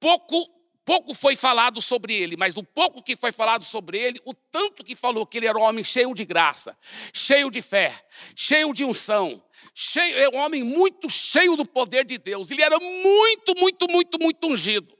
pouco, 0.00 0.48
pouco 0.82 1.12
foi 1.12 1.36
falado 1.36 1.82
sobre 1.82 2.14
ele, 2.14 2.38
mas 2.38 2.54
do 2.54 2.64
pouco 2.64 3.02
que 3.02 3.14
foi 3.14 3.30
falado 3.30 3.62
sobre 3.62 3.98
ele, 3.98 4.18
o 4.24 4.32
tanto 4.32 4.82
que 4.82 4.96
falou 4.96 5.26
que 5.26 5.36
ele 5.36 5.46
era 5.46 5.58
um 5.58 5.62
homem 5.62 5.84
cheio 5.84 6.14
de 6.14 6.24
graça, 6.24 6.74
cheio 7.12 7.50
de 7.50 7.60
fé, 7.60 8.02
cheio 8.34 8.72
de 8.72 8.82
unção, 8.82 9.44
cheio, 9.74 10.16
é 10.16 10.28
um 10.30 10.38
homem 10.38 10.64
muito 10.64 11.10
cheio 11.10 11.54
do 11.54 11.66
poder 11.66 12.06
de 12.06 12.16
Deus. 12.16 12.50
Ele 12.50 12.62
era 12.62 12.80
muito, 12.80 13.54
muito, 13.58 13.86
muito, 13.90 14.18
muito 14.18 14.46
ungido. 14.46 14.96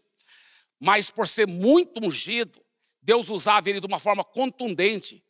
Mas 0.78 1.08
por 1.08 1.26
ser 1.26 1.46
muito 1.46 2.04
ungido, 2.04 2.62
Deus 3.00 3.30
usava 3.30 3.70
ele 3.70 3.80
de 3.80 3.86
uma 3.86 3.98
forma 3.98 4.22
contundente 4.22 5.24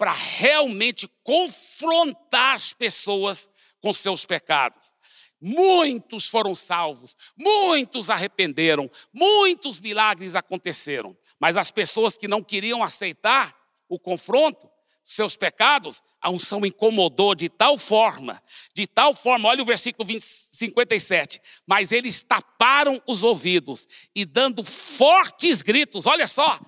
para 0.00 0.12
realmente 0.12 1.06
confrontar 1.22 2.54
as 2.54 2.72
pessoas 2.72 3.50
com 3.82 3.92
seus 3.92 4.24
pecados. 4.24 4.94
Muitos 5.38 6.26
foram 6.26 6.54
salvos, 6.54 7.14
muitos 7.36 8.08
arrependeram, 8.08 8.90
muitos 9.12 9.78
milagres 9.78 10.34
aconteceram, 10.34 11.14
mas 11.38 11.58
as 11.58 11.70
pessoas 11.70 12.16
que 12.16 12.26
não 12.26 12.42
queriam 12.42 12.82
aceitar 12.82 13.54
o 13.90 13.98
confronto, 13.98 14.70
seus 15.02 15.36
pecados, 15.36 16.00
a 16.18 16.30
unção 16.30 16.64
incomodou 16.64 17.34
de 17.34 17.50
tal 17.50 17.76
forma, 17.76 18.42
de 18.74 18.86
tal 18.86 19.12
forma, 19.12 19.50
olha 19.50 19.60
o 19.60 19.66
versículo 19.66 20.06
20, 20.06 20.22
57. 20.22 21.42
Mas 21.66 21.92
eles 21.92 22.22
taparam 22.22 23.02
os 23.06 23.22
ouvidos 23.22 23.86
e 24.14 24.24
dando 24.24 24.64
fortes 24.64 25.60
gritos, 25.60 26.06
olha 26.06 26.26
só, 26.26 26.58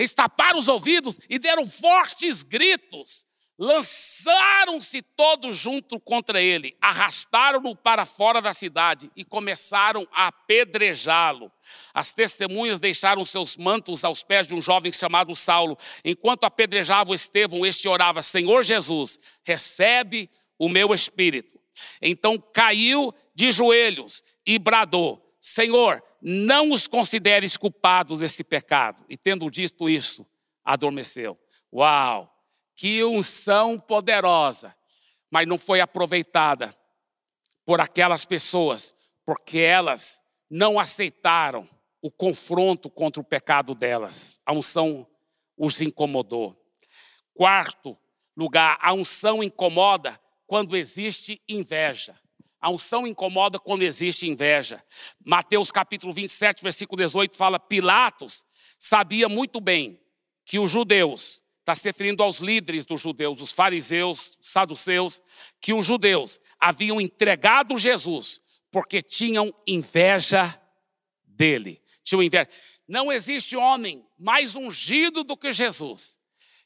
eles 0.00 0.14
taparam 0.14 0.58
os 0.58 0.66
ouvidos 0.66 1.20
e 1.28 1.38
deram 1.38 1.66
fortes 1.66 2.42
gritos. 2.42 3.26
Lançaram-se 3.58 5.02
todos 5.02 5.58
junto 5.58 6.00
contra 6.00 6.40
ele, 6.40 6.74
arrastaram-no 6.80 7.76
para 7.76 8.06
fora 8.06 8.40
da 8.40 8.54
cidade 8.54 9.10
e 9.14 9.22
começaram 9.22 10.08
a 10.10 10.28
apedrejá-lo. 10.28 11.52
As 11.92 12.14
testemunhas 12.14 12.80
deixaram 12.80 13.22
seus 13.26 13.58
mantos 13.58 14.02
aos 14.02 14.22
pés 14.22 14.46
de 14.46 14.54
um 14.54 14.62
jovem 14.62 14.90
chamado 14.90 15.34
Saulo. 15.34 15.76
Enquanto 16.02 16.44
apedrejavam 16.44 17.14
Estevão, 17.14 17.66
este 17.66 17.86
orava: 17.86 18.22
Senhor 18.22 18.62
Jesus, 18.62 19.18
recebe 19.44 20.30
o 20.58 20.66
meu 20.66 20.94
espírito. 20.94 21.60
Então 22.00 22.38
caiu 22.38 23.12
de 23.34 23.52
joelhos 23.52 24.22
e 24.46 24.58
bradou: 24.58 25.36
Senhor, 25.38 26.02
não 26.20 26.70
os 26.70 26.86
consideres 26.86 27.56
culpados 27.56 28.20
desse 28.20 28.44
pecado. 28.44 29.04
E 29.08 29.16
tendo 29.16 29.50
dito 29.50 29.88
isso, 29.88 30.26
adormeceu. 30.64 31.38
Uau! 31.72 32.30
Que 32.74 33.04
unção 33.04 33.78
poderosa! 33.78 34.74
Mas 35.30 35.46
não 35.46 35.56
foi 35.56 35.80
aproveitada 35.80 36.74
por 37.64 37.80
aquelas 37.80 38.24
pessoas, 38.24 38.94
porque 39.24 39.58
elas 39.58 40.20
não 40.50 40.78
aceitaram 40.78 41.68
o 42.02 42.10
confronto 42.10 42.90
contra 42.90 43.20
o 43.20 43.24
pecado 43.24 43.74
delas. 43.74 44.40
A 44.44 44.52
unção 44.52 45.06
os 45.56 45.80
incomodou. 45.80 46.56
Quarto 47.34 47.96
lugar, 48.36 48.78
a 48.80 48.92
unção 48.92 49.42
incomoda 49.42 50.20
quando 50.46 50.76
existe 50.76 51.40
inveja. 51.48 52.18
A 52.60 52.70
unção 52.70 53.06
incomoda 53.06 53.58
quando 53.58 53.82
existe 53.82 54.28
inveja. 54.28 54.84
Mateus 55.24 55.70
capítulo 55.70 56.12
27, 56.12 56.62
versículo 56.62 56.96
18 56.98 57.36
fala: 57.36 57.58
Pilatos 57.58 58.44
sabia 58.78 59.28
muito 59.28 59.60
bem 59.60 60.00
que 60.44 60.58
os 60.58 60.70
judeus, 60.70 61.42
está 61.60 61.74
se 61.74 61.88
referindo 61.88 62.22
aos 62.22 62.38
líderes 62.38 62.84
dos 62.84 63.00
judeus, 63.00 63.40
os 63.40 63.52
fariseus, 63.52 64.36
os 64.40 64.48
saduceus, 64.48 65.22
que 65.60 65.72
os 65.72 65.86
judeus 65.86 66.40
haviam 66.58 67.00
entregado 67.00 67.76
Jesus 67.76 68.40
porque 68.70 69.00
tinham 69.00 69.52
inveja 69.66 70.60
dele. 71.24 71.80
Tinham 72.02 72.22
inveja. 72.22 72.48
Não 72.86 73.12
existe 73.12 73.56
homem 73.56 74.04
mais 74.18 74.54
ungido 74.54 75.24
do 75.24 75.36
que 75.36 75.52
Jesus. 75.52 76.18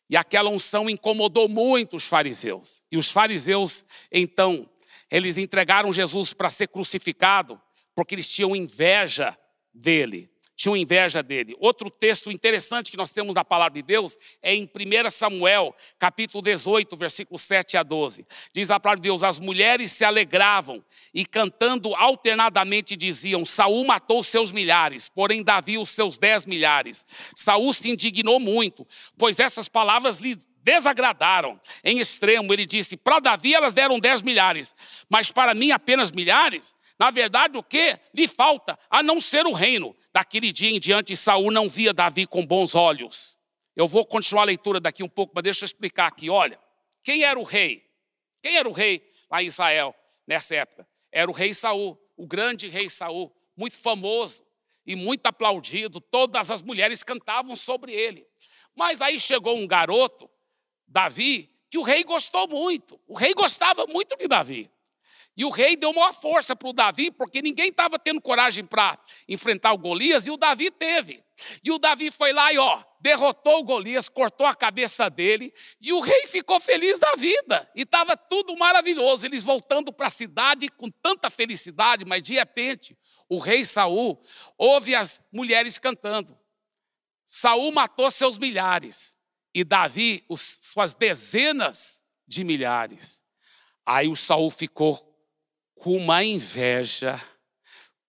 E 0.09 0.17
aquela 0.17 0.51
unção 0.51 0.89
incomodou 0.89 1.49
muito 1.49 1.97
os 1.97 2.05
fariseus. 2.05 2.83
E 2.91 2.97
os 2.97 3.11
fariseus, 3.11 3.85
então, 4.13 4.69
eles 5.11 5.37
entregaram 5.39 5.93
Jesus 5.93 6.33
para 6.33 6.51
ser 6.51 6.69
crucificado 6.69 7.61
porque 7.95 8.15
eles 8.15 8.31
tinham 8.31 8.55
inveja 8.55 9.37
dele. 9.73 10.31
Tinham 10.57 10.77
inveja 10.77 11.21
dele. 11.21 11.57
Outro 11.59 11.91
texto 11.91 12.31
interessante 12.31 12.93
que 12.93 12.97
nós 12.97 13.13
temos 13.13 13.35
na 13.35 13.45
palavra 13.45 13.75
de 13.75 13.83
Deus 13.83 14.17
é 14.41 14.55
em 14.55 14.63
1 14.63 15.11
Samuel, 15.11 15.75
capítulo 15.99 16.41
18, 16.41 16.97
versículos 16.97 17.43
7 17.43 17.77
a 17.77 17.83
12. 17.83 18.25
Diz 18.53 18.71
a 18.71 18.79
palavra 18.79 19.01
de 19.01 19.09
Deus: 19.09 19.25
As 19.25 19.41
mulheres 19.41 19.91
se 19.91 20.05
alegravam 20.05 20.85
e 21.13 21.27
cantando 21.27 21.93
alternadamente 21.97 22.95
diziam: 22.95 23.45
Saul 23.45 23.85
matou 23.85 24.23
seus 24.23 24.53
milhares, 24.53 25.09
porém 25.09 25.43
Davi 25.43 25.77
os 25.77 25.91
seus 25.91 26.19
dez 26.19 26.47
milhares. 26.47 27.05
Saul 27.35 27.73
se 27.73 27.91
indignou 27.91 28.39
muito, 28.39 28.87
pois 29.19 29.41
essas 29.41 29.69
palavras 29.69 30.21
lhe 30.21 30.39
desagradaram 30.65 31.61
em 31.85 32.01
extremo. 32.01 32.53
Ele 32.53 32.67
disse: 32.67 32.97
Para 32.97 33.21
Davi 33.21 33.55
elas 33.55 33.75
deram 33.75 34.01
dez 34.01 34.23
milhares, 34.23 34.75
mas 35.09 35.31
para 35.31 35.55
mim 35.55 35.71
apenas 35.71 36.11
milhares. 36.11 36.75
Na 36.99 37.11
verdade, 37.11 37.59
o 37.59 37.63
que 37.63 37.99
lhe 38.15 38.27
falta 38.27 38.79
a 38.89 39.03
não 39.03 39.21
ser 39.21 39.47
o 39.47 39.53
reino? 39.53 39.95
Daquele 40.13 40.53
dia 40.53 40.71
em 40.71 40.81
diante, 40.81 41.17
Saul 41.17 41.51
não 41.51 41.69
via 41.69 41.93
Davi 41.93 42.27
com 42.27 42.47
bons 42.47 42.75
olhos. 42.75 43.37
Eu 43.77 43.87
vou 43.87 44.07
continuar 44.07 44.43
a 44.43 44.47
leitura 44.47 44.81
daqui 44.81 45.03
um 45.03 45.09
pouco, 45.09 45.33
mas 45.35 45.43
deixa 45.43 45.65
eu 45.65 45.67
explicar 45.67 46.07
aqui. 46.07 46.31
Olha, 46.31 46.59
quem 47.03 47.25
era 47.25 47.39
o 47.39 47.43
rei? 47.43 47.85
Quem 48.41 48.57
era 48.57 48.69
o 48.69 48.73
rei 48.73 49.03
lá 49.29 49.43
em 49.43 49.47
Israel 49.47 49.95
nessa 50.27 50.55
época? 50.55 50.87
Era 51.11 51.29
o 51.29 51.35
rei 51.35 51.53
Saul, 51.53 51.99
o 52.17 52.27
grande 52.27 52.69
rei 52.69 52.89
Saul, 52.89 53.35
muito 53.57 53.77
famoso 53.77 54.45
e 54.87 54.95
muito 54.95 55.27
aplaudido. 55.27 56.01
Todas 56.01 56.53
as 56.53 56.63
mulheres 56.63 57.03
cantavam 57.03 57.57
sobre 57.57 57.93
ele. 57.93 58.25
Mas 58.77 59.01
aí 59.01 59.19
chegou 59.19 59.59
um 59.59 59.67
garoto 59.67 60.31
Davi, 60.87 61.51
que 61.71 61.79
o 61.79 61.83
rei 61.83 62.05
gostou 62.05 62.47
muito. 62.47 63.01
O 63.07 63.15
rei 63.15 63.35
gostava 63.35 63.87
muito 63.87 64.17
de 64.17 64.29
Davi. 64.29 64.71
E 65.37 65.45
o 65.45 65.49
rei 65.49 65.77
deu 65.77 65.93
maior 65.93 66.13
força 66.13 66.55
para 66.55 66.69
o 66.69 66.73
Davi, 66.73 67.11
porque 67.11 67.43
ninguém 67.43 67.69
estava 67.69 67.99
tendo 67.99 68.21
coragem 68.21 68.65
para 68.65 68.97
enfrentar 69.29 69.73
o 69.73 69.79
Golias, 69.79 70.27
e 70.27 70.31
o 70.31 70.37
Davi 70.37 70.71
teve. 70.71 71.25
E 71.65 71.73
o 71.73 71.79
Davi 71.79 72.13
foi 72.13 72.33
lá 72.33 72.53
e, 72.53 72.59
ó, 72.59 72.81
derrotou 73.01 73.59
o 73.59 73.65
Golias, 73.65 74.09
cortou 74.09 74.47
a 74.47 74.55
cabeça 74.55 75.11
dele, 75.11 75.53
e 75.81 75.93
o 75.93 75.99
rei 75.99 76.29
ficou 76.29 76.61
feliz 76.61 77.01
da 77.01 77.13
vida. 77.17 77.69
E 77.75 77.83
estava 77.83 78.17
tudo 78.17 78.57
maravilhoso. 78.57 79.27
Eles 79.27 79.43
voltando 79.43 79.93
para 79.93 80.07
a 80.07 80.11
cidade 80.11 80.69
com 80.69 80.89
tanta 80.89 81.29
felicidade, 81.29 82.05
mas 82.05 82.23
de 82.23 82.35
repente, 82.35 82.97
o 83.29 83.39
rei 83.39 83.65
Saul 83.65 84.23
ouve 84.57 84.95
as 84.95 85.21
mulheres 85.33 85.81
cantando. 85.81 86.39
Saul 87.27 87.73
matou 87.73 88.09
seus 88.13 88.39
milhares 88.39 89.17
e 89.55 89.63
Davi 89.63 90.25
os, 90.29 90.41
suas 90.41 90.95
dezenas 90.95 92.03
de 92.27 92.43
milhares. 92.43 93.23
Aí 93.87 94.09
o 94.09 94.17
Saul 94.17 94.51
ficou 94.51 95.15
com 95.75 95.97
uma 95.97 96.25
inveja, 96.25 97.21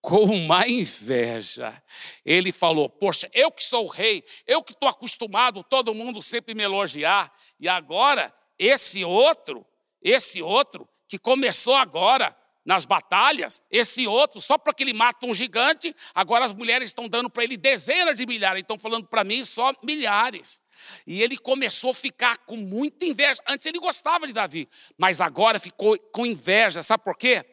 com 0.00 0.24
uma 0.24 0.66
inveja. 0.66 1.82
Ele 2.24 2.50
falou: 2.50 2.88
Poxa, 2.88 3.30
eu 3.32 3.52
que 3.52 3.62
sou 3.62 3.84
o 3.84 3.90
rei, 3.90 4.24
eu 4.46 4.62
que 4.62 4.72
estou 4.72 4.88
acostumado 4.88 5.62
todo 5.62 5.94
mundo 5.94 6.20
sempre 6.20 6.54
me 6.54 6.62
elogiar, 6.62 7.32
e 7.60 7.68
agora 7.68 8.34
esse 8.58 9.04
outro, 9.04 9.64
esse 10.02 10.42
outro 10.42 10.88
que 11.06 11.18
começou 11.18 11.74
agora 11.74 12.36
nas 12.64 12.84
batalhas, 12.84 13.62
esse 13.70 14.08
outro, 14.08 14.40
só 14.40 14.58
porque 14.58 14.82
ele 14.82 14.92
mata 14.92 15.24
um 15.24 15.32
gigante, 15.32 15.94
agora 16.12 16.44
as 16.44 16.52
mulheres 16.52 16.90
estão 16.90 17.08
dando 17.08 17.30
para 17.30 17.44
ele 17.44 17.56
dezenas 17.56 18.16
de 18.16 18.26
milhares, 18.26 18.62
estão 18.62 18.76
falando 18.76 19.06
para 19.06 19.22
mim 19.22 19.44
só 19.44 19.72
milhares. 19.84 20.60
E 21.06 21.22
ele 21.22 21.36
começou 21.36 21.90
a 21.90 21.94
ficar 21.94 22.38
com 22.38 22.56
muita 22.56 23.04
inveja. 23.04 23.40
Antes 23.48 23.66
ele 23.66 23.78
gostava 23.78 24.26
de 24.26 24.32
Davi, 24.32 24.68
mas 24.96 25.20
agora 25.20 25.58
ficou 25.58 25.98
com 26.12 26.26
inveja. 26.26 26.82
Sabe 26.82 27.04
por 27.04 27.16
quê? 27.16 27.44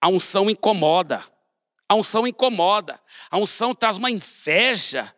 A 0.00 0.08
unção 0.08 0.50
incomoda. 0.50 1.22
A 1.88 1.94
unção 1.94 2.26
incomoda. 2.26 3.00
A 3.30 3.38
unção 3.38 3.74
traz 3.74 3.96
uma 3.96 4.10
inveja. 4.10 5.12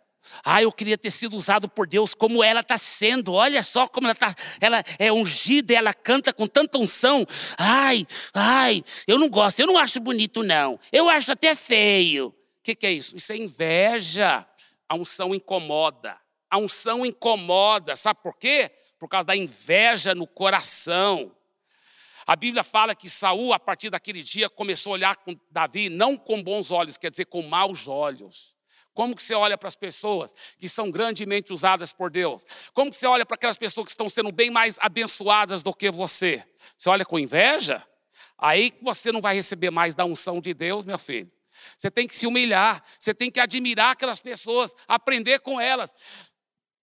Ah, 0.45 0.63
eu 0.63 0.71
queria 0.73 0.99
ter 0.99 1.11
sido 1.11 1.37
usado 1.37 1.69
por 1.69 1.87
Deus 1.87 2.15
como 2.15 2.43
ela 2.43 2.61
está 2.61 2.79
sendo. 2.79 3.33
Olha 3.33 3.63
só 3.63 3.89
como 3.89 4.07
ela 4.07 4.13
está. 4.13 4.35
Ela 4.61 4.85
é 4.99 5.13
ungida, 5.13 5.75
ela 5.75 5.95
canta 5.95 6.33
com 6.33 6.47
tanta 6.47 6.79
unção. 6.79 7.27
Ai, 7.57 8.07
ai, 8.35 8.85
eu 9.07 9.19
não 9.19 9.29
gosto, 9.29 9.61
eu 9.61 9.67
não 9.67 9.79
acho 9.79 10.01
bonito, 10.01 10.43
não. 10.43 10.79
Eu 10.93 11.09
acho 11.09 11.33
até 11.33 11.55
feio. 11.55 12.29
O 12.29 12.63
que, 12.63 12.75
que 12.75 12.87
é 12.87 12.93
isso? 12.93 13.17
Isso 13.17 13.33
é 13.33 13.37
inveja. 13.37 14.47
A 14.89 14.95
unção 14.95 15.35
incomoda. 15.35 16.17
A 16.51 16.59
unção 16.59 17.05
incomoda. 17.05 17.97
Sabe 17.97 18.21
por 18.23 18.37
quê? 18.37 18.71
Por 18.99 19.09
causa 19.09 19.27
da 19.27 19.37
inveja 19.37 20.15
no 20.15 20.27
coração. 20.27 21.35
A 22.27 22.37
Bíblia 22.37 22.63
fala 22.63 22.95
que 22.95 23.09
Saul, 23.09 23.55
a 23.55 23.59
partir 23.59 23.89
daquele 23.89 24.23
dia, 24.23 24.51
começou 24.51 24.93
a 24.93 24.95
olhar 24.95 25.17
com 25.17 25.35
Davi 25.51 25.89
não 25.89 26.17
com 26.17 26.43
bons 26.43 26.71
olhos, 26.71 26.99
quer 26.99 27.11
dizer, 27.11 27.25
com 27.25 27.41
maus 27.41 27.89
olhos. 27.89 28.55
Como 28.93 29.15
que 29.15 29.23
você 29.23 29.33
olha 29.33 29.57
para 29.57 29.69
as 29.69 29.77
pessoas 29.77 30.35
que 30.59 30.69
são 30.69 30.91
grandemente 30.91 31.53
usadas 31.53 31.93
por 31.93 32.11
Deus? 32.11 32.45
Como 32.75 32.91
que 32.91 32.97
você 32.97 33.07
olha 33.07 33.25
para 33.25 33.37
aquelas 33.37 33.57
pessoas 33.57 33.85
que 33.85 33.93
estão 33.93 34.09
sendo 34.09 34.33
bem 34.33 34.51
mais 34.51 34.77
abençoadas 34.81 35.63
do 35.63 35.73
que 35.73 35.91
você? 35.91 36.45
Você 36.77 36.91
olha 36.91 37.05
com 37.05 37.19
inveja? 37.19 37.83
Aí 38.37 38.73
você 38.83 39.13
não 39.13 39.21
vai 39.21 39.37
receber 39.37 39.71
mais 39.71 39.95
da 39.95 40.05
unção 40.05 40.41
de 40.41 40.53
Deus, 40.53 40.85
meu 40.85 40.99
filho. 40.99 41.31
Você 41.77 41.91
tem 41.91 42.07
que 42.07 42.15
se 42.15 42.27
humilhar, 42.27 42.83
você 42.99 43.15
tem 43.15 43.31
que 43.31 43.41
admirar 43.41 43.93
aquelas 43.93 44.21
pessoas, 44.21 44.75
aprender 44.87 45.41
com 45.41 45.61
elas. 45.61 45.95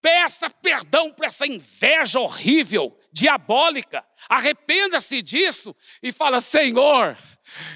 Peça 0.06 0.52
perdão 0.52 1.12
para 1.12 1.26
essa 1.26 1.48
inveja 1.48 2.20
horrível, 2.20 2.96
diabólica. 3.12 4.06
Arrependa-se 4.30 5.20
disso 5.20 5.76
e 6.04 6.12
fala: 6.14 6.40
Senhor, 6.40 7.18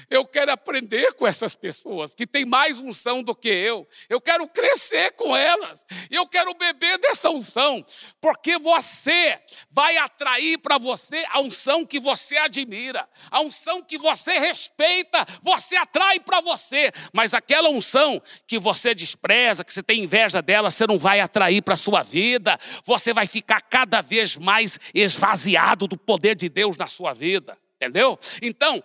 eu 0.08 0.24
quero 0.24 0.52
aprender 0.52 1.14
com 1.14 1.26
essas 1.26 1.54
pessoas 1.54 2.14
que 2.14 2.26
têm 2.26 2.44
mais 2.44 2.78
unção 2.78 3.22
do 3.22 3.34
que 3.34 3.48
eu. 3.48 3.86
Eu 4.08 4.20
quero 4.20 4.46
crescer 4.48 5.12
com 5.12 5.36
elas. 5.36 5.84
Eu 6.10 6.26
quero 6.26 6.54
beber 6.54 6.98
dessa 6.98 7.30
unção, 7.30 7.84
porque 8.20 8.58
você 8.58 9.38
vai 9.70 9.96
atrair 9.96 10.58
para 10.58 10.78
você 10.78 11.24
a 11.30 11.40
unção 11.40 11.84
que 11.86 12.00
você 12.00 12.36
admira, 12.36 13.08
a 13.30 13.40
unção 13.40 13.82
que 13.82 13.98
você 13.98 14.38
respeita, 14.38 15.26
você 15.42 15.76
atrai 15.76 16.20
para 16.20 16.40
você. 16.40 16.90
Mas 17.12 17.34
aquela 17.34 17.68
unção 17.68 18.20
que 18.46 18.58
você 18.58 18.94
despreza, 18.94 19.64
que 19.64 19.72
você 19.72 19.82
tem 19.82 20.02
inveja 20.02 20.42
dela, 20.42 20.70
você 20.70 20.86
não 20.86 20.98
vai 20.98 21.20
atrair 21.20 21.62
para 21.62 21.76
sua 21.76 22.02
vida. 22.02 22.58
Você 22.84 23.12
vai 23.12 23.26
ficar 23.26 23.60
cada 23.60 24.00
vez 24.00 24.36
mais 24.36 24.78
esvaziado 24.94 25.86
do 25.86 25.96
poder 25.96 26.34
de 26.36 26.48
Deus 26.48 26.76
na 26.76 26.86
sua 26.86 27.12
vida. 27.12 27.56
Entendeu? 27.76 28.18
Então, 28.42 28.84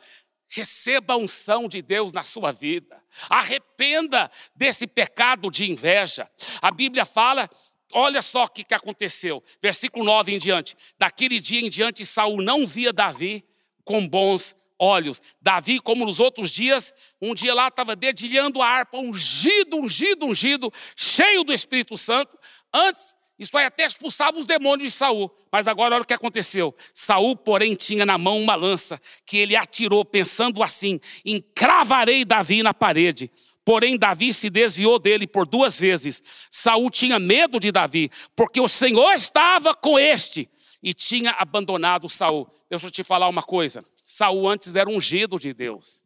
Receba 0.56 1.16
a 1.16 1.18
unção 1.18 1.68
de 1.68 1.82
Deus 1.82 2.14
na 2.14 2.24
sua 2.24 2.52
vida. 2.52 3.04
Arrependa 3.30 4.32
desse 4.56 4.88
pecado 4.88 5.52
de 5.52 5.70
inveja. 5.70 6.30
A 6.62 6.72
Bíblia 6.72 7.06
fala 7.06 7.50
Olha 7.94 8.22
só 8.22 8.44
o 8.44 8.50
que, 8.50 8.74
aconteceu, 8.74 9.42
versículo 9.62 10.04
9 10.04 10.34
em 10.34 10.38
diante. 10.38 10.76
Daquele 10.98 11.40
dia 11.40 11.62
em 11.62 11.70
diante, 11.70 12.06
Saul 12.06 12.42
não 12.42 12.68
via 12.68 12.92
Davi 12.92 13.46
com 13.86 14.06
bons 14.06 14.54
olhos. 14.78 15.22
Davi, 15.42 15.80
como 15.80 16.06
nos 16.06 16.20
outros 16.20 16.52
dias, 16.52 16.94
um 17.22 17.34
dia 17.34 17.54
lá 17.54 17.68
estava 17.70 17.96
dedilhando 17.96 18.62
a 18.62 18.68
harpa, 18.68 18.98
ungido, 18.98 19.78
ungido, 19.78 20.26
ungido, 20.26 20.74
cheio 20.96 21.44
do 21.44 21.54
Espírito 21.54 21.98
Santo. 21.98 22.38
Antes 22.74 23.16
isso 23.38 23.58
aí 23.58 23.66
até 23.66 23.86
expulsava 23.86 24.38
os 24.40 24.46
demônios 24.46 24.94
de 24.94 24.98
Saul. 24.98 25.30
Mas 25.52 25.68
agora 25.68 25.96
olha 25.96 26.04
o 26.04 26.08
que 26.08 26.14
aconteceu. 26.14 26.74
Saul, 26.94 27.36
porém, 27.36 27.76
tinha 27.76 28.06
na 28.06 28.18
mão 28.18 28.42
uma 28.42 28.56
lança 28.56 29.00
que 29.26 29.38
ele 29.38 29.56
atirou, 29.56 30.06
pensando 30.06 30.64
assim: 30.64 31.00
encravarei 31.26 32.24
Davi 32.24 32.64
na 32.64 32.74
parede. 32.74 33.30
Porém, 33.66 33.98
Davi 33.98 34.32
se 34.32 34.50
desviou 34.50 35.00
dele 35.00 35.26
por 35.26 35.46
duas 35.46 35.80
vezes. 35.80 36.24
Saul 36.52 36.90
tinha 36.90 37.18
medo 37.18 37.60
de 37.60 37.72
Davi, 37.72 38.12
porque 38.36 38.62
o 38.62 38.68
Senhor 38.68 39.12
estava 39.14 39.74
com 39.74 39.98
este 39.98 40.48
e 40.84 40.94
tinha 40.94 41.32
abandonado 41.32 42.08
Saul. 42.08 42.48
Deixa 42.70 42.86
eu 42.86 42.92
te 42.92 43.04
falar 43.04 43.28
uma 43.28 43.42
coisa. 43.42 43.84
Saul 44.04 44.48
antes 44.48 44.76
era 44.76 44.90
ungido 44.90 45.40
de 45.40 45.52
Deus. 45.52 46.04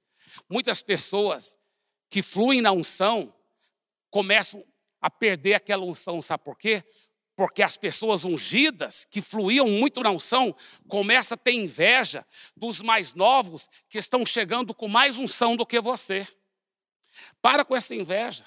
Muitas 0.49 0.81
pessoas 0.81 1.57
que 2.09 2.21
fluem 2.21 2.61
na 2.61 2.71
unção 2.71 3.33
começam 4.09 4.63
a 5.01 5.09
perder 5.09 5.53
aquela 5.53 5.83
unção, 5.83 6.21
sabe 6.21 6.43
por 6.43 6.57
quê? 6.57 6.83
Porque 7.39 7.63
as 7.63 7.77
pessoas 7.77 8.25
ungidas, 8.25 9.07
que 9.09 9.21
fluíam 9.21 9.65
muito 9.65 10.01
na 10.01 10.11
unção, 10.11 10.53
começam 10.89 11.35
a 11.35 11.37
ter 11.37 11.53
inveja 11.53 12.25
dos 12.53 12.81
mais 12.81 13.13
novos 13.13 13.69
que 13.87 13.97
estão 13.97 14.25
chegando 14.25 14.73
com 14.73 14.89
mais 14.89 15.15
unção 15.15 15.55
do 15.55 15.65
que 15.65 15.79
você. 15.79 16.27
Para 17.41 17.63
com 17.63 17.77
essa 17.77 17.95
inveja. 17.95 18.43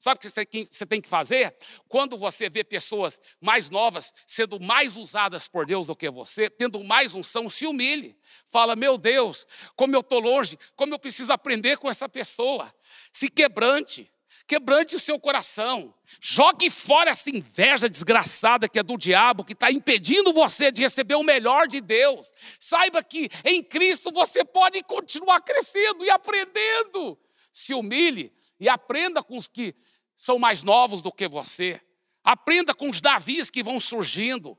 Sabe 0.00 0.16
o 0.16 0.46
que 0.46 0.64
você 0.64 0.86
tem 0.86 0.98
que 0.98 1.10
fazer? 1.10 1.54
Quando 1.88 2.16
você 2.16 2.48
vê 2.48 2.64
pessoas 2.64 3.20
mais 3.38 3.68
novas 3.68 4.14
sendo 4.26 4.58
mais 4.58 4.96
usadas 4.96 5.46
por 5.46 5.66
Deus 5.66 5.86
do 5.86 5.94
que 5.94 6.08
você, 6.08 6.48
tendo 6.48 6.82
mais 6.82 7.12
unção, 7.12 7.50
se 7.50 7.66
humilhe. 7.66 8.16
Fala, 8.46 8.74
meu 8.74 8.96
Deus, 8.96 9.46
como 9.76 9.94
eu 9.94 10.00
estou 10.00 10.20
longe, 10.20 10.58
como 10.74 10.94
eu 10.94 10.98
preciso 10.98 11.34
aprender 11.34 11.76
com 11.76 11.90
essa 11.90 12.08
pessoa. 12.08 12.74
Se 13.12 13.28
quebrante 13.28 14.10
quebrante 14.46 14.94
o 14.94 15.00
seu 15.00 15.18
coração, 15.18 15.92
jogue 16.20 16.70
fora 16.70 17.10
essa 17.10 17.30
inveja 17.30 17.88
desgraçada 17.88 18.68
que 18.68 18.78
é 18.78 18.82
do 18.82 18.96
diabo, 18.96 19.44
que 19.44 19.52
está 19.52 19.70
impedindo 19.70 20.32
você 20.32 20.70
de 20.70 20.82
receber 20.82 21.16
o 21.16 21.22
melhor 21.22 21.66
de 21.66 21.80
Deus. 21.80 22.32
Saiba 22.58 23.02
que 23.02 23.28
em 23.44 23.62
Cristo 23.62 24.12
você 24.12 24.44
pode 24.44 24.82
continuar 24.84 25.40
crescendo 25.40 26.04
e 26.04 26.10
aprendendo. 26.10 27.18
Se 27.52 27.74
humilhe 27.74 28.32
e 28.60 28.68
aprenda 28.68 29.22
com 29.22 29.36
os 29.36 29.48
que 29.48 29.74
são 30.14 30.38
mais 30.38 30.62
novos 30.62 31.02
do 31.02 31.12
que 31.12 31.28
você. 31.28 31.80
Aprenda 32.22 32.74
com 32.74 32.88
os 32.88 33.00
Davis 33.00 33.50
que 33.50 33.62
vão 33.62 33.80
surgindo. 33.80 34.56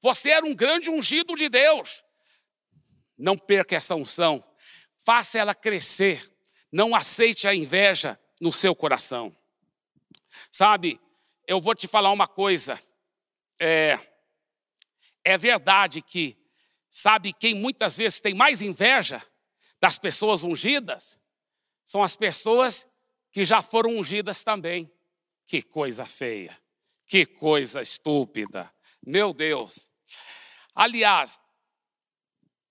Você 0.00 0.30
era 0.30 0.44
um 0.44 0.54
grande 0.54 0.90
ungido 0.90 1.34
de 1.34 1.48
Deus. 1.48 2.02
Não 3.16 3.36
perca 3.36 3.76
essa 3.76 3.94
unção. 3.94 4.44
Faça 5.04 5.38
ela 5.38 5.54
crescer. 5.54 6.22
Não 6.70 6.94
aceite 6.94 7.48
a 7.48 7.54
inveja 7.54 8.18
no 8.40 8.52
seu 8.52 8.74
coração. 8.74 9.34
Sabe, 10.50 11.00
eu 11.46 11.60
vou 11.60 11.74
te 11.74 11.88
falar 11.88 12.12
uma 12.12 12.26
coisa. 12.26 12.80
É, 13.60 13.98
é 15.24 15.36
verdade 15.36 16.00
que, 16.00 16.36
sabe, 16.88 17.32
quem 17.32 17.54
muitas 17.54 17.96
vezes 17.96 18.20
tem 18.20 18.34
mais 18.34 18.62
inveja 18.62 19.22
das 19.80 19.98
pessoas 19.98 20.42
ungidas 20.42 21.18
são 21.84 22.02
as 22.02 22.14
pessoas 22.14 22.86
que 23.32 23.46
já 23.46 23.62
foram 23.62 23.96
ungidas 23.96 24.44
também. 24.44 24.92
Que 25.46 25.62
coisa 25.62 26.04
feia, 26.04 26.54
que 27.06 27.24
coisa 27.24 27.80
estúpida. 27.80 28.70
Meu 29.06 29.32
Deus. 29.32 29.90
Aliás, 30.74 31.40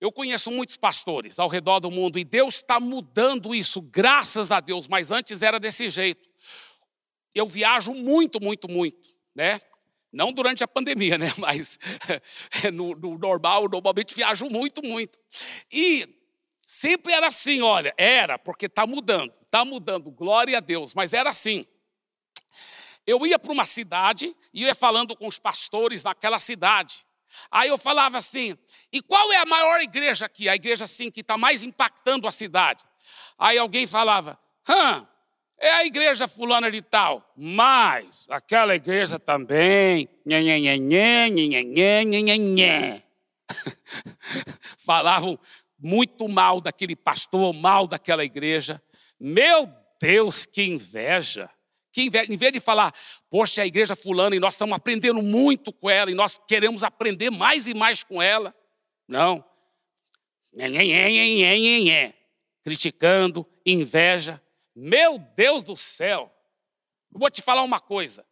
eu 0.00 0.12
conheço 0.12 0.50
muitos 0.50 0.76
pastores 0.76 1.38
ao 1.38 1.48
redor 1.48 1.80
do 1.80 1.90
mundo 1.90 2.18
e 2.18 2.24
Deus 2.24 2.56
está 2.56 2.78
mudando 2.78 3.54
isso, 3.54 3.80
graças 3.82 4.50
a 4.50 4.60
Deus, 4.60 4.86
mas 4.86 5.10
antes 5.10 5.42
era 5.42 5.58
desse 5.58 5.88
jeito. 5.90 6.28
Eu 7.34 7.46
viajo 7.46 7.92
muito, 7.92 8.40
muito, 8.42 8.70
muito, 8.70 9.14
né? 9.34 9.60
Não 10.10 10.32
durante 10.32 10.64
a 10.64 10.68
pandemia, 10.68 11.18
né? 11.18 11.30
Mas 11.36 11.78
no, 12.72 12.94
no 12.94 13.18
normal, 13.18 13.68
normalmente 13.68 14.14
viajo 14.14 14.46
muito, 14.48 14.82
muito. 14.82 15.18
E 15.70 16.18
Sempre 16.70 17.14
era 17.14 17.28
assim, 17.28 17.62
olha, 17.62 17.94
era, 17.96 18.38
porque 18.38 18.66
está 18.66 18.86
mudando, 18.86 19.32
está 19.40 19.64
mudando, 19.64 20.10
glória 20.10 20.58
a 20.58 20.60
Deus, 20.60 20.92
mas 20.92 21.14
era 21.14 21.30
assim. 21.30 21.64
Eu 23.06 23.26
ia 23.26 23.38
para 23.38 23.50
uma 23.50 23.64
cidade 23.64 24.36
e 24.52 24.64
ia 24.64 24.74
falando 24.74 25.16
com 25.16 25.26
os 25.26 25.38
pastores 25.38 26.04
naquela 26.04 26.38
cidade. 26.38 27.06
Aí 27.50 27.70
eu 27.70 27.78
falava 27.78 28.18
assim: 28.18 28.54
e 28.92 29.02
qual 29.02 29.32
é 29.32 29.36
a 29.36 29.46
maior 29.46 29.80
igreja 29.80 30.26
aqui? 30.26 30.48
A 30.48 30.56
igreja 30.56 30.84
assim 30.84 31.10
que 31.10 31.20
está 31.20 31.36
mais 31.36 31.62
impactando 31.62 32.26
a 32.26 32.32
cidade. 32.32 32.84
Aí 33.38 33.58
alguém 33.58 33.86
falava: 33.86 34.38
hã, 34.68 35.06
é 35.60 35.70
a 35.70 35.84
igreja 35.84 36.28
fulana 36.28 36.70
de 36.70 36.80
tal, 36.80 37.32
mas 37.36 38.26
aquela 38.30 38.74
igreja 38.74 39.18
também. 39.18 40.08
Nhê, 40.24 40.42
nhê, 40.42 40.78
nhê, 40.78 41.28
nhê, 41.28 42.04
nhê, 42.04 42.38
nhê. 42.38 43.02
Falavam 44.78 45.38
muito 45.78 46.28
mal 46.28 46.60
daquele 46.60 46.96
pastor, 46.96 47.52
mal 47.52 47.86
daquela 47.86 48.24
igreja. 48.24 48.82
Meu 49.18 49.68
Deus, 50.00 50.46
que 50.46 50.62
inveja! 50.62 51.50
Que 51.92 52.02
inveja. 52.02 52.32
Em 52.32 52.36
vez 52.36 52.52
de 52.52 52.60
falar, 52.60 52.94
poxa, 53.30 53.62
a 53.62 53.66
igreja 53.66 53.96
fulana 53.96 54.36
e 54.36 54.38
nós 54.38 54.54
estamos 54.54 54.76
aprendendo 54.76 55.20
muito 55.22 55.72
com 55.72 55.90
ela 55.90 56.10
e 56.10 56.14
nós 56.14 56.38
queremos 56.46 56.82
aprender 56.84 57.30
mais 57.30 57.66
e 57.66 57.74
mais 57.74 58.04
com 58.04 58.22
ela. 58.22 58.54
Não. 59.08 59.44
Criticando, 62.62 63.46
inveja. 63.64 64.42
Meu 64.76 65.18
Deus 65.18 65.64
do 65.64 65.74
céu. 65.76 66.32
Eu 67.12 67.18
vou 67.18 67.30
te 67.30 67.40
falar 67.40 67.62
uma 67.62 67.80
coisa. 67.80 68.24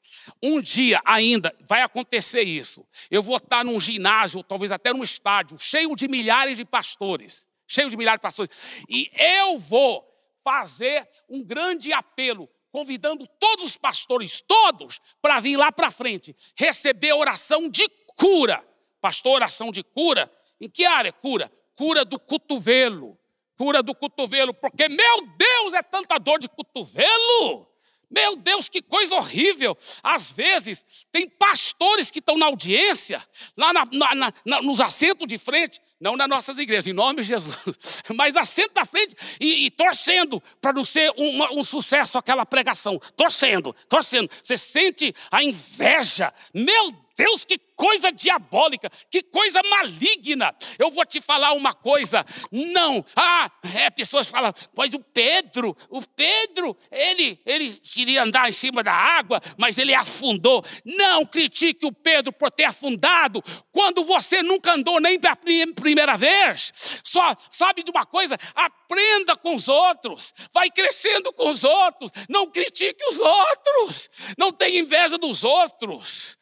Um 0.43 0.61
dia 0.61 1.01
ainda 1.05 1.57
vai 1.63 1.81
acontecer 1.81 2.43
isso. 2.43 2.87
Eu 3.11 3.23
vou 3.23 3.39
estar 3.39 3.65
num 3.65 3.81
ginásio, 3.81 4.43
talvez 4.43 4.71
até 4.71 4.93
num 4.93 5.03
estádio, 5.03 5.59
cheio 5.59 5.97
de 5.97 6.07
milhares 6.07 6.59
de 6.59 6.65
pastores. 6.65 7.47
Cheio 7.67 7.89
de 7.89 7.97
milhares 7.97 8.19
de 8.19 8.23
pastores. 8.23 8.85
E 8.89 9.11
eu 9.15 9.59
vou 9.59 10.07
fazer 10.45 11.09
um 11.29 11.43
grande 11.43 11.93
apelo, 11.93 12.49
convidando 12.71 13.27
todos 13.41 13.65
os 13.65 13.77
pastores, 13.77 14.41
todos, 14.41 15.01
para 15.23 15.41
vir 15.41 15.57
lá 15.57 15.73
para 15.73 15.91
frente, 15.91 16.37
receber 16.55 17.15
oração 17.15 17.71
de 17.71 17.89
cura. 18.15 18.63
Pastor, 19.01 19.37
oração 19.37 19.73
de 19.73 19.83
cura? 19.83 20.31
Em 20.61 20.69
que 20.69 20.85
área 20.85 21.13
cura? 21.13 21.53
Cura 21.75 22.05
do 22.05 22.19
cotovelo. 22.19 23.19
Cura 23.57 23.83
do 23.83 23.95
cotovelo, 23.95 24.53
porque, 24.53 24.89
meu 24.89 25.27
Deus, 25.37 25.73
é 25.73 25.83
tanta 25.83 26.19
dor 26.19 26.39
de 26.39 26.49
cotovelo. 26.49 27.67
Meu 28.09 28.37
Deus, 28.37 28.69
que 28.69 28.81
coisa 28.81 29.17
horrível! 29.17 29.77
Às 30.03 30.31
vezes, 30.31 30.85
tem 31.11 31.29
pastores 31.29 32.11
que 32.11 32.21
estão 32.21 32.39
na 32.39 32.47
audiência, 32.47 33.21
lá 33.57 33.73
na, 33.73 33.85
na, 33.93 34.33
na, 34.45 34.63
nos 34.63 34.81
assentos 34.81 35.27
de 35.27 35.39
frente, 35.39 35.81
não 36.01 36.17
nas 36.17 36.29
nossas 36.29 36.59
igrejas, 36.59 36.87
em 36.87 36.93
nome 36.93 37.23
de 37.23 37.29
Jesus, 37.29 37.57
mas 38.15 38.37
assento 38.37 38.75
da 38.75 38.85
frente 38.85 39.17
e, 39.41 39.67
e 39.67 39.71
torcendo 39.71 40.41
para 40.61 40.73
não 40.73 40.85
ser 40.85 41.13
um, 41.17 41.65
sucesso 41.65 42.17
aquela 42.17 42.47
pregação. 42.47 43.01
Torcendo, 43.17 43.75
torcendo. 43.89 44.31
Você 44.41 44.57
sente 44.57 45.15
a 45.31 45.43
inveja. 45.43 46.33
Meu 46.55 47.06
Deus, 47.17 47.45
que 47.45 47.59
coisa 47.75 48.13
diabólica, 48.13 48.91
que 49.11 49.23
coisa 49.23 49.61
maligna. 49.71 50.55
Eu 50.79 50.91
vou 50.91 51.05
te 51.05 51.21
falar 51.21 51.53
uma 51.53 51.73
coisa. 51.73 52.25
Não, 52.53 53.05
ah, 53.17 53.51
é, 53.75 53.89
pessoas 53.91 54.29
falam, 54.29 54.53
pois 54.75 54.93
o 54.93 55.01
Pedro, 55.01 55.77
o 55.89 56.03
Pedro, 56.03 56.77
ele, 56.91 57.41
ele 57.47 57.71
queria 57.71 58.23
andar 58.23 58.49
em 58.49 58.53
cima 58.53 58.83
da 58.83 58.93
água, 58.93 59.41
mas 59.57 59.79
ele 59.79 59.95
afundou. 59.95 60.65
Não 60.85 61.25
critique 61.25 61.87
o 61.87 61.93
Pedro 61.93 62.33
por 62.33 62.51
ter 62.51 62.65
afundado, 62.65 63.43
quando 63.73 64.05
você 64.05 64.43
nunca 64.43 64.75
andou 64.75 65.01
nem 65.01 65.19
pela 65.19 65.37
primeira 65.37 66.17
vez. 66.17 66.73
Só 67.03 67.35
sabe 67.51 67.83
de 67.83 67.91
uma 67.91 68.05
coisa? 68.05 68.37
Aprenda 68.55 69.37
com 69.37 69.55
os 69.55 69.69
outros, 69.69 70.35
vai 70.53 70.71
crescendo 70.71 71.33
com 71.33 71.51
os 71.51 71.65
outros. 71.65 72.11
Não 72.29 72.51
critique 72.51 73.03
os 73.07 73.19
outros, 73.19 74.11
não 74.37 74.53
tenha 74.53 74.81
inveja 74.81 75.17
dos 75.17 75.45
outros. 75.45 76.37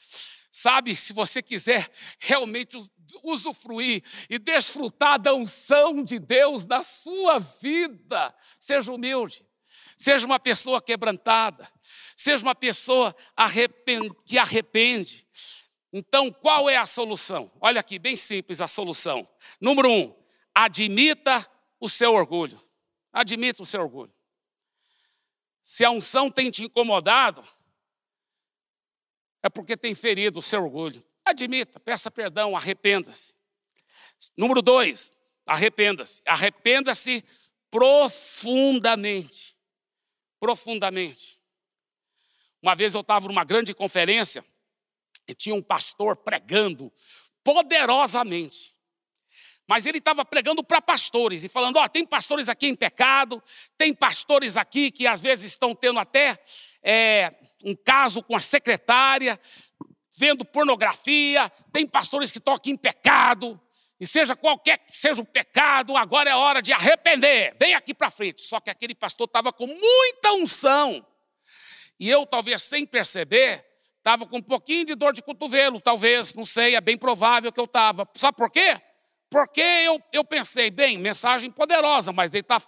Sabe, 0.57 0.95
se 0.95 1.13
você 1.13 1.43
quiser 1.43 1.91
realmente 2.21 2.79
usufruir 3.25 4.05
e 4.31 4.39
desfrutar 4.39 5.19
da 5.19 5.35
unção 5.35 6.05
de 6.05 6.21
Deus 6.21 6.65
na 6.65 6.85
sua 6.85 7.41
vida, 7.41 8.33
seja 8.61 8.93
humilde, 8.93 9.45
seja 9.99 10.25
uma 10.25 10.39
pessoa 10.39 10.81
quebrantada, 10.81 11.69
seja 12.17 12.45
uma 12.45 12.55
pessoa 12.55 13.13
que 14.25 14.39
arrepende. 14.39 15.27
Então, 15.93 16.31
qual 16.31 16.71
é 16.71 16.77
a 16.77 16.87
solução? 16.87 17.51
Olha 17.61 17.81
aqui, 17.81 17.99
bem 17.99 18.15
simples 18.15 18.61
a 18.61 18.69
solução. 18.69 19.29
Número 19.61 19.91
um, 19.91 20.15
admita 20.55 21.45
o 21.81 21.89
seu 21.89 22.13
orgulho. 22.13 22.63
Admita 23.13 23.61
o 23.61 23.67
seu 23.67 23.81
orgulho. 23.81 24.15
Se 25.61 25.85
a 25.85 25.91
unção 25.91 26.31
tem 26.31 26.49
te 26.49 26.63
incomodado, 26.63 27.43
é 29.45 29.51
porque 29.51 29.77
tem 29.77 29.95
ferido 29.95 30.39
o 30.39 30.43
seu 30.43 30.65
orgulho. 30.65 31.05
Admita, 31.23 31.79
peça 31.79 32.11
perdão, 32.11 32.57
arrependa-se. 32.57 33.35
Número 34.35 34.63
dois, 34.63 35.13
arrependa-se. 35.47 36.23
Arrependa-se 36.25 37.23
profundamente. 37.71 39.55
Profundamente. 40.41 41.39
Uma 42.63 42.75
vez 42.75 42.95
eu 42.95 43.03
estava 43.03 43.29
numa 43.29 43.45
grande 43.45 43.75
conferência 43.75 44.43
e 45.29 45.35
tinha 45.35 45.55
um 45.55 45.63
pastor 45.63 46.17
pregando 46.17 46.91
poderosamente. 47.43 48.75
Mas 49.67 49.85
ele 49.85 49.99
estava 49.99 50.25
pregando 50.25 50.65
para 50.65 50.81
pastores 50.81 51.45
e 51.45 51.51
falando: 51.51 51.77
ó, 51.77 51.87
tem 51.87 52.07
pastores 52.07 52.49
aqui 52.49 52.67
em 52.67 52.75
pecado, 52.75 53.43
tem 53.77 53.93
pastores 53.93 54.57
aqui 54.57 54.91
que 54.91 55.07
às 55.07 55.21
vezes 55.21 55.53
estão 55.53 55.75
tendo 55.75 55.99
até 55.99 56.39
é, 56.85 57.35
um 57.65 57.75
caso 57.75 58.23
com 58.23 58.37
a 58.37 58.41
secretária, 58.41 59.41
vendo 60.17 60.45
pornografia, 60.45 61.51
tem 61.73 61.87
pastores 61.87 62.31
que 62.31 62.39
aqui 62.51 62.71
em 62.71 62.77
pecado, 62.77 63.61
e 63.99 64.07
seja 64.07 64.37
qualquer 64.37 64.79
que 64.79 64.95
seja 64.95 65.23
o 65.23 65.25
pecado, 65.25 65.97
agora 65.97 66.29
é 66.29 66.35
hora 66.35 66.61
de 66.61 66.73
arrepender, 66.73 67.57
vem 67.59 67.75
aqui 67.75 67.95
para 67.95 68.11
frente. 68.11 68.43
Só 68.43 68.61
que 68.61 68.69
aquele 68.69 68.95
pastor 68.95 69.27
estava 69.27 69.53
com 69.53 69.67
muita 69.67 70.33
unção, 70.35 71.05
e 71.99 72.11
eu, 72.11 72.27
talvez 72.27 72.63
sem 72.63 72.85
perceber, 72.85 73.65
estava 73.99 74.27
com 74.27 74.37
um 74.37 74.43
pouquinho 74.43 74.85
de 74.85 74.95
dor 74.95 75.13
de 75.13 75.23
cotovelo, 75.23 75.81
talvez, 75.81 76.35
não 76.35 76.45
sei, 76.45 76.75
é 76.75 76.81
bem 76.81 76.99
provável 76.99 77.51
que 77.51 77.59
eu 77.59 77.65
estava. 77.65 78.07
Sabe 78.15 78.37
por 78.37 78.51
quê? 78.51 78.79
Porque 79.31 79.61
eu, 79.61 80.01
eu 80.13 80.25
pensei, 80.25 80.71
bem, 80.71 80.99
mensagem 80.99 81.51
poderosa, 81.51 82.13
mas 82.13 82.33
ele 82.33 82.43
está 82.43 82.61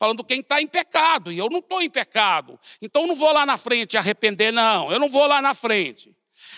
falando 0.00 0.24
quem 0.24 0.40
está 0.40 0.62
em 0.62 0.66
pecado, 0.66 1.30
e 1.30 1.36
eu 1.36 1.50
não 1.50 1.58
estou 1.58 1.82
em 1.82 1.90
pecado. 1.90 2.58
Então 2.80 3.02
eu 3.02 3.08
não 3.08 3.14
vou 3.14 3.30
lá 3.32 3.44
na 3.44 3.58
frente 3.58 3.98
arrepender, 3.98 4.50
não. 4.50 4.90
Eu 4.90 4.98
não 4.98 5.10
vou 5.10 5.26
lá 5.26 5.42
na 5.42 5.52
frente. 5.52 6.16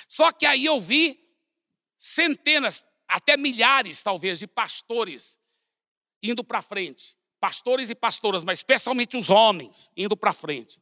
Só 0.08 0.30
que 0.30 0.46
aí 0.46 0.64
eu 0.64 0.78
vi 0.78 1.18
centenas, 1.98 2.86
até 3.08 3.36
milhares, 3.36 4.00
talvez, 4.00 4.38
de 4.38 4.46
pastores 4.46 5.40
indo 6.22 6.44
para 6.44 6.62
frente. 6.62 7.16
Pastores 7.40 7.90
e 7.90 7.96
pastoras, 7.96 8.44
mas 8.44 8.60
especialmente 8.60 9.16
os 9.16 9.28
homens 9.28 9.90
indo 9.96 10.16
para 10.16 10.32
frente. 10.32 10.80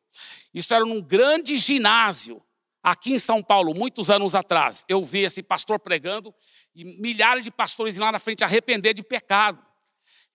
Isso 0.53 0.75
era 0.75 0.85
num 0.85 1.01
grande 1.01 1.57
ginásio, 1.57 2.45
aqui 2.83 3.15
em 3.15 3.19
São 3.19 3.43
Paulo, 3.43 3.73
muitos 3.73 4.11
anos 4.11 4.35
atrás. 4.35 4.85
Eu 4.87 5.03
vi 5.03 5.21
esse 5.21 5.43
pastor 5.43 5.79
pregando 5.79 6.35
e 6.75 6.85
milhares 7.01 7.43
de 7.43 7.51
pastores 7.51 7.97
lá 7.97 8.13
na 8.13 8.19
frente 8.19 8.45
arrepender 8.45 8.93
de 8.93 9.03
pecado. 9.03 9.65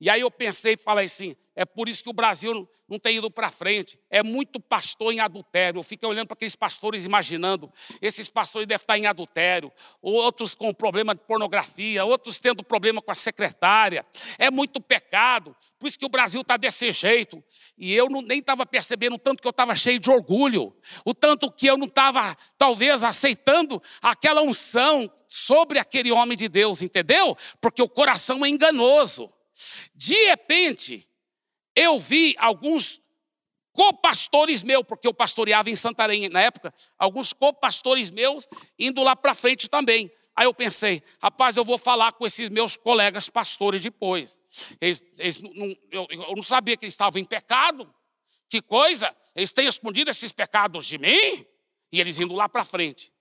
E 0.02 0.10
aí 0.10 0.22
eu 0.22 0.32
pensei 0.32 0.74
e 0.74 0.78
falei 0.78 1.06
assim: 1.06 1.36
é 1.56 1.66
por 1.66 1.88
isso 1.88 2.04
que 2.04 2.10
o 2.10 2.14
Brasil 2.14 2.68
não 2.88 3.00
tem 3.00 3.18
ido 3.18 3.32
para 3.32 3.50
frente. 3.50 4.00
É 4.10 4.22
muito 4.22 4.60
pastor 4.60 5.12
em 5.12 5.20
adultério. 5.20 5.80
Eu 5.80 5.84
fico 5.84 6.06
olhando 6.06 6.28
para 6.28 6.36
aqueles 6.36 6.56
pastores 6.56 7.06
imaginando, 7.06 7.72
esses 8.02 8.30
pastores 8.30 8.68
devem 8.68 8.84
estar 8.84 8.98
em 8.98 9.08
adultério, 9.08 9.72
outros 10.02 10.54
com 10.54 10.74
problema 10.74 11.16
de 11.16 11.22
pornografia, 11.22 12.06
outros 12.06 12.40
tendo 12.40 12.64
problema 12.64 13.02
com 13.02 13.12
a 13.12 13.16
secretária. 13.16 14.06
É 14.38 14.52
muito 14.52 14.80
pecado. 14.80 15.56
Por 15.80 15.88
isso 15.88 15.98
que 15.98 16.06
o 16.06 16.10
Brasil 16.10 16.42
está 16.42 16.58
desse 16.58 16.92
jeito. 16.92 17.44
E 17.78 17.94
eu 17.94 18.10
não, 18.10 18.22
nem 18.22 18.40
estava 18.40 18.66
percebendo 18.66 19.16
o 19.16 19.20
tanto 19.20 19.42
que 19.42 19.48
eu 19.48 19.52
estava 19.52 19.76
cheio 19.76 20.00
de 20.00 20.12
orgulho, 20.12 20.76
o 21.04 21.14
tanto 21.14 21.52
que 21.52 21.68
eu 21.68 21.78
não 21.78 21.88
estava, 21.88 22.36
talvez, 22.58 23.02
aceitando 23.02 23.82
aquela 24.02 24.42
unção 24.42 25.10
sobre 25.28 25.80
aquele 25.80 26.12
homem 26.12 26.38
de 26.38 26.48
Deus, 26.48 26.82
entendeu? 26.82 27.36
Porque 27.60 27.82
o 27.82 27.90
coração 27.90 28.46
é 28.46 28.50
enganoso. 28.50 29.32
De 29.96 30.16
repente, 30.26 31.08
eu 31.76 32.00
vi 32.00 32.36
alguns 32.38 33.02
copastores 33.76 34.64
meus, 34.64 34.86
porque 34.86 35.08
eu 35.08 35.14
pastoreava 35.14 35.70
em 35.70 35.76
Santarém 35.76 36.30
na 36.30 36.42
época, 36.42 36.74
alguns 36.98 37.34
copastores 37.34 38.10
meus 38.10 38.48
indo 38.80 39.04
lá 39.04 39.16
para 39.16 39.36
frente 39.36 39.70
também. 39.70 40.10
Aí 40.34 40.46
eu 40.46 40.54
pensei, 40.54 41.04
rapaz, 41.22 41.56
eu 41.56 41.64
vou 41.64 41.78
falar 41.78 42.14
com 42.14 42.26
esses 42.26 42.50
meus 42.50 42.76
colegas 42.76 43.30
pastores 43.30 43.82
depois. 43.82 44.40
Eles, 44.80 45.04
eles 45.18 45.40
não, 45.40 45.76
eu, 45.92 46.08
eu, 46.10 46.36
não 46.36 46.44
sabia 46.44 46.76
que 46.76 46.86
eles 46.86 46.94
estavam 46.94 47.22
em 47.22 47.26
pecado. 47.26 47.94
Que 48.48 48.62
coisa! 48.62 49.16
Eles 49.36 49.52
têm 49.52 49.68
escondido 49.68 50.10
esses 50.10 50.32
pecados 50.32 50.86
de 50.86 50.98
mim? 50.98 51.46
E 51.92 52.00
eles 52.00 52.20
indo 52.20 52.34
lá 52.34 52.48
para 52.48 52.64
frente. 52.64 53.12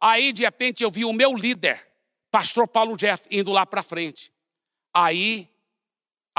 Aí, 0.00 0.32
de 0.32 0.44
repente, 0.44 0.82
eu 0.82 0.90
vi 0.90 1.04
o 1.04 1.12
meu 1.12 1.34
líder, 1.34 1.84
pastor 2.30 2.68
Paulo 2.68 2.96
Jeff, 2.96 3.24
indo 3.30 3.50
lá 3.50 3.66
para 3.66 3.82
frente. 3.82 4.32
Aí 4.94 5.48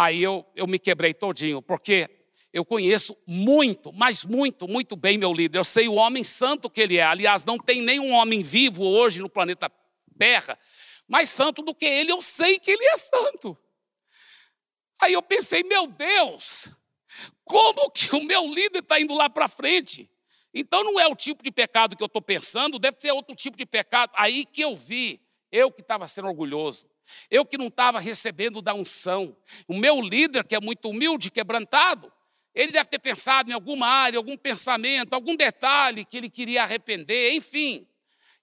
Aí 0.02 0.24
eu, 0.24 0.46
eu 0.56 0.66
me 0.66 0.80
quebrei 0.80 1.14
todinho, 1.14 1.62
porque 1.62 2.10
eu 2.54 2.64
conheço 2.64 3.18
muito, 3.28 3.92
mas 3.92 4.24
muito, 4.24 4.66
muito 4.66 4.96
bem 4.96 5.18
meu 5.18 5.34
líder. 5.34 5.60
Eu 5.60 5.66
sei 5.66 5.90
o 5.90 5.96
homem 5.96 6.24
santo 6.24 6.70
que 6.70 6.80
ele 6.80 6.96
é. 6.96 7.04
Aliás, 7.04 7.44
não 7.44 7.58
tem 7.58 7.82
nenhum 7.82 8.14
homem 8.14 8.42
vivo 8.42 8.86
hoje 8.86 9.20
no 9.20 9.30
planeta 9.30 9.70
Terra 10.18 10.58
mais 11.06 11.28
santo 11.28 11.62
do 11.62 11.76
que 11.76 11.86
ele. 11.86 12.14
Eu 12.14 12.22
sei 12.22 12.58
que 12.58 12.72
ele 12.72 12.86
é 12.86 12.96
santo. 12.96 13.58
Aí 15.02 15.12
eu 15.12 15.22
pensei, 15.22 15.64
meu 15.64 15.86
Deus, 15.86 16.72
como 17.44 17.92
que 17.92 18.16
o 18.16 18.24
meu 18.24 18.48
líder 18.48 18.80
está 18.80 19.02
indo 19.02 19.14
lá 19.14 19.30
para 19.30 19.50
frente? 19.50 20.10
Então 20.54 20.82
não 20.82 20.98
é 20.98 21.08
o 21.10 21.16
tipo 21.16 21.44
de 21.44 21.52
pecado 21.52 21.98
que 21.98 22.02
eu 22.02 22.08
estou 22.08 22.22
pensando, 22.22 22.80
deve 22.80 23.02
ser 23.02 23.12
outro 23.12 23.36
tipo 23.36 23.58
de 23.58 23.66
pecado. 23.66 24.14
Aí 24.16 24.46
que 24.46 24.62
eu 24.62 24.74
vi, 24.74 25.20
eu 25.52 25.70
que 25.70 25.82
estava 25.82 26.08
sendo 26.08 26.30
orgulhoso, 26.30 26.88
eu 27.30 27.46
que 27.46 27.58
não 27.58 27.68
estava 27.68 28.00
recebendo 28.00 28.62
da 28.62 28.74
unção, 28.74 29.36
o 29.68 29.78
meu 29.78 30.02
líder, 30.02 30.44
que 30.44 30.56
é 30.56 30.60
muito 30.60 30.90
humilde, 30.90 31.32
quebrantado, 31.32 32.12
ele 32.54 32.72
deve 32.72 32.90
ter 32.90 33.00
pensado 33.00 33.50
em 33.50 33.54
alguma 33.54 33.88
área, 33.88 34.18
algum 34.18 34.36
pensamento, 34.36 35.14
algum 35.14 35.36
detalhe 35.36 36.04
que 36.04 36.18
ele 36.18 36.30
queria 36.30 36.64
arrepender, 36.64 37.34
enfim. 37.34 37.88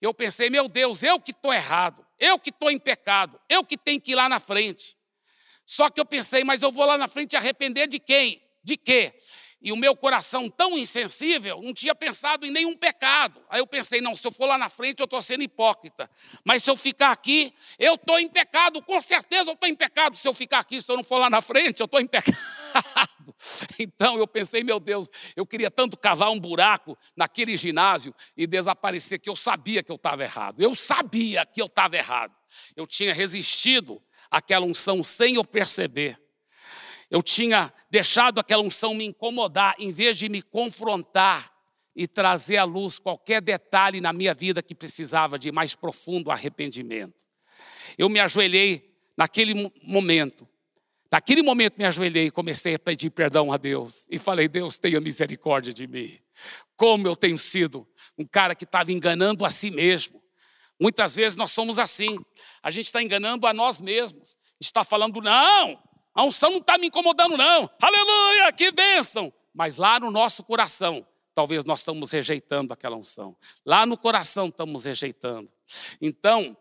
Eu 0.00 0.14
pensei, 0.14 0.48
meu 0.50 0.68
Deus, 0.68 1.02
eu 1.02 1.18
que 1.18 1.32
estou 1.32 1.52
errado, 1.52 2.06
eu 2.18 2.38
que 2.38 2.50
estou 2.50 2.70
em 2.70 2.78
pecado, 2.78 3.40
eu 3.48 3.64
que 3.64 3.76
tenho 3.76 4.00
que 4.00 4.12
ir 4.12 4.14
lá 4.14 4.28
na 4.28 4.38
frente. 4.38 4.96
Só 5.64 5.88
que 5.88 6.00
eu 6.00 6.04
pensei, 6.04 6.44
mas 6.44 6.62
eu 6.62 6.70
vou 6.70 6.86
lá 6.86 6.96
na 6.96 7.08
frente 7.08 7.36
arrepender 7.36 7.88
de 7.88 7.98
quem? 7.98 8.42
De 8.62 8.76
quê? 8.76 9.14
E 9.66 9.72
o 9.72 9.76
meu 9.76 9.96
coração 9.96 10.48
tão 10.48 10.78
insensível 10.78 11.60
não 11.60 11.74
tinha 11.74 11.92
pensado 11.92 12.46
em 12.46 12.52
nenhum 12.52 12.76
pecado. 12.76 13.44
Aí 13.50 13.58
eu 13.58 13.66
pensei, 13.66 14.00
não, 14.00 14.14
se 14.14 14.24
eu 14.24 14.30
for 14.30 14.46
lá 14.46 14.56
na 14.56 14.68
frente 14.68 15.00
eu 15.00 15.06
estou 15.06 15.20
sendo 15.20 15.42
hipócrita. 15.42 16.08
Mas 16.44 16.62
se 16.62 16.70
eu 16.70 16.76
ficar 16.76 17.10
aqui, 17.10 17.52
eu 17.76 17.96
estou 17.96 18.16
em 18.20 18.28
pecado, 18.28 18.80
com 18.80 19.00
certeza 19.00 19.50
eu 19.50 19.54
estou 19.54 19.68
em 19.68 19.74
pecado. 19.74 20.16
Se 20.16 20.28
eu 20.28 20.32
ficar 20.32 20.60
aqui, 20.60 20.80
se 20.80 20.88
eu 20.88 20.96
não 20.96 21.02
for 21.02 21.18
lá 21.18 21.28
na 21.28 21.40
frente, 21.40 21.80
eu 21.80 21.86
estou 21.86 22.00
em 22.00 22.06
pecado. 22.06 22.38
Então 23.78 24.16
eu 24.18 24.26
pensei, 24.26 24.62
meu 24.62 24.78
Deus, 24.78 25.10
eu 25.34 25.44
queria 25.44 25.70
tanto 25.70 25.98
cavar 25.98 26.30
um 26.30 26.38
buraco 26.38 26.96
naquele 27.16 27.56
ginásio 27.56 28.14
e 28.36 28.46
desaparecer, 28.46 29.18
que 29.18 29.28
eu 29.28 29.36
sabia 29.36 29.82
que 29.82 29.90
eu 29.90 29.96
estava 29.96 30.22
errado. 30.22 30.60
Eu 30.60 30.74
sabia 30.74 31.44
que 31.44 31.60
eu 31.60 31.66
estava 31.66 31.96
errado. 31.96 32.32
Eu 32.74 32.86
tinha 32.86 33.12
resistido 33.12 34.00
àquela 34.30 34.64
unção 34.64 35.02
sem 35.02 35.34
eu 35.34 35.44
perceber. 35.44 36.18
Eu 37.16 37.22
tinha 37.22 37.72
deixado 37.90 38.38
aquela 38.38 38.62
unção 38.62 38.92
me 38.92 39.06
incomodar, 39.06 39.74
em 39.78 39.90
vez 39.90 40.18
de 40.18 40.28
me 40.28 40.42
confrontar 40.42 41.50
e 41.94 42.06
trazer 42.06 42.58
à 42.58 42.64
luz 42.64 42.98
qualquer 42.98 43.40
detalhe 43.40 44.02
na 44.02 44.12
minha 44.12 44.34
vida 44.34 44.62
que 44.62 44.74
precisava 44.74 45.38
de 45.38 45.50
mais 45.50 45.74
profundo 45.74 46.30
arrependimento. 46.30 47.24
Eu 47.96 48.10
me 48.10 48.20
ajoelhei 48.20 48.94
naquele 49.16 49.72
momento. 49.82 50.46
Naquele 51.10 51.42
momento 51.42 51.78
me 51.78 51.86
ajoelhei 51.86 52.26
e 52.26 52.30
comecei 52.30 52.74
a 52.74 52.78
pedir 52.78 53.08
perdão 53.08 53.50
a 53.50 53.56
Deus. 53.56 54.06
E 54.10 54.18
falei, 54.18 54.46
Deus, 54.46 54.76
tenha 54.76 55.00
misericórdia 55.00 55.72
de 55.72 55.86
mim. 55.86 56.18
Como 56.76 57.08
eu 57.08 57.16
tenho 57.16 57.38
sido 57.38 57.88
um 58.18 58.26
cara 58.26 58.54
que 58.54 58.64
estava 58.64 58.92
enganando 58.92 59.42
a 59.42 59.48
si 59.48 59.70
mesmo. 59.70 60.22
Muitas 60.78 61.14
vezes 61.14 61.34
nós 61.34 61.50
somos 61.50 61.78
assim. 61.78 62.18
A 62.62 62.70
gente 62.70 62.88
está 62.88 63.02
enganando 63.02 63.46
a 63.46 63.54
nós 63.54 63.80
mesmos. 63.80 64.36
Está 64.60 64.84
falando, 64.84 65.22
não, 65.22 65.78
a 66.16 66.24
unção 66.24 66.50
não 66.50 66.58
está 66.58 66.78
me 66.78 66.86
incomodando, 66.86 67.36
não. 67.36 67.68
Aleluia, 67.78 68.50
que 68.50 68.72
bênção. 68.72 69.30
Mas 69.52 69.76
lá 69.76 70.00
no 70.00 70.10
nosso 70.10 70.42
coração, 70.42 71.06
talvez 71.34 71.62
nós 71.66 71.80
estamos 71.80 72.10
rejeitando 72.10 72.72
aquela 72.72 72.96
unção. 72.96 73.36
Lá 73.66 73.84
no 73.84 73.98
coração 73.98 74.48
estamos 74.48 74.86
rejeitando. 74.86 75.52
Então, 76.00 76.56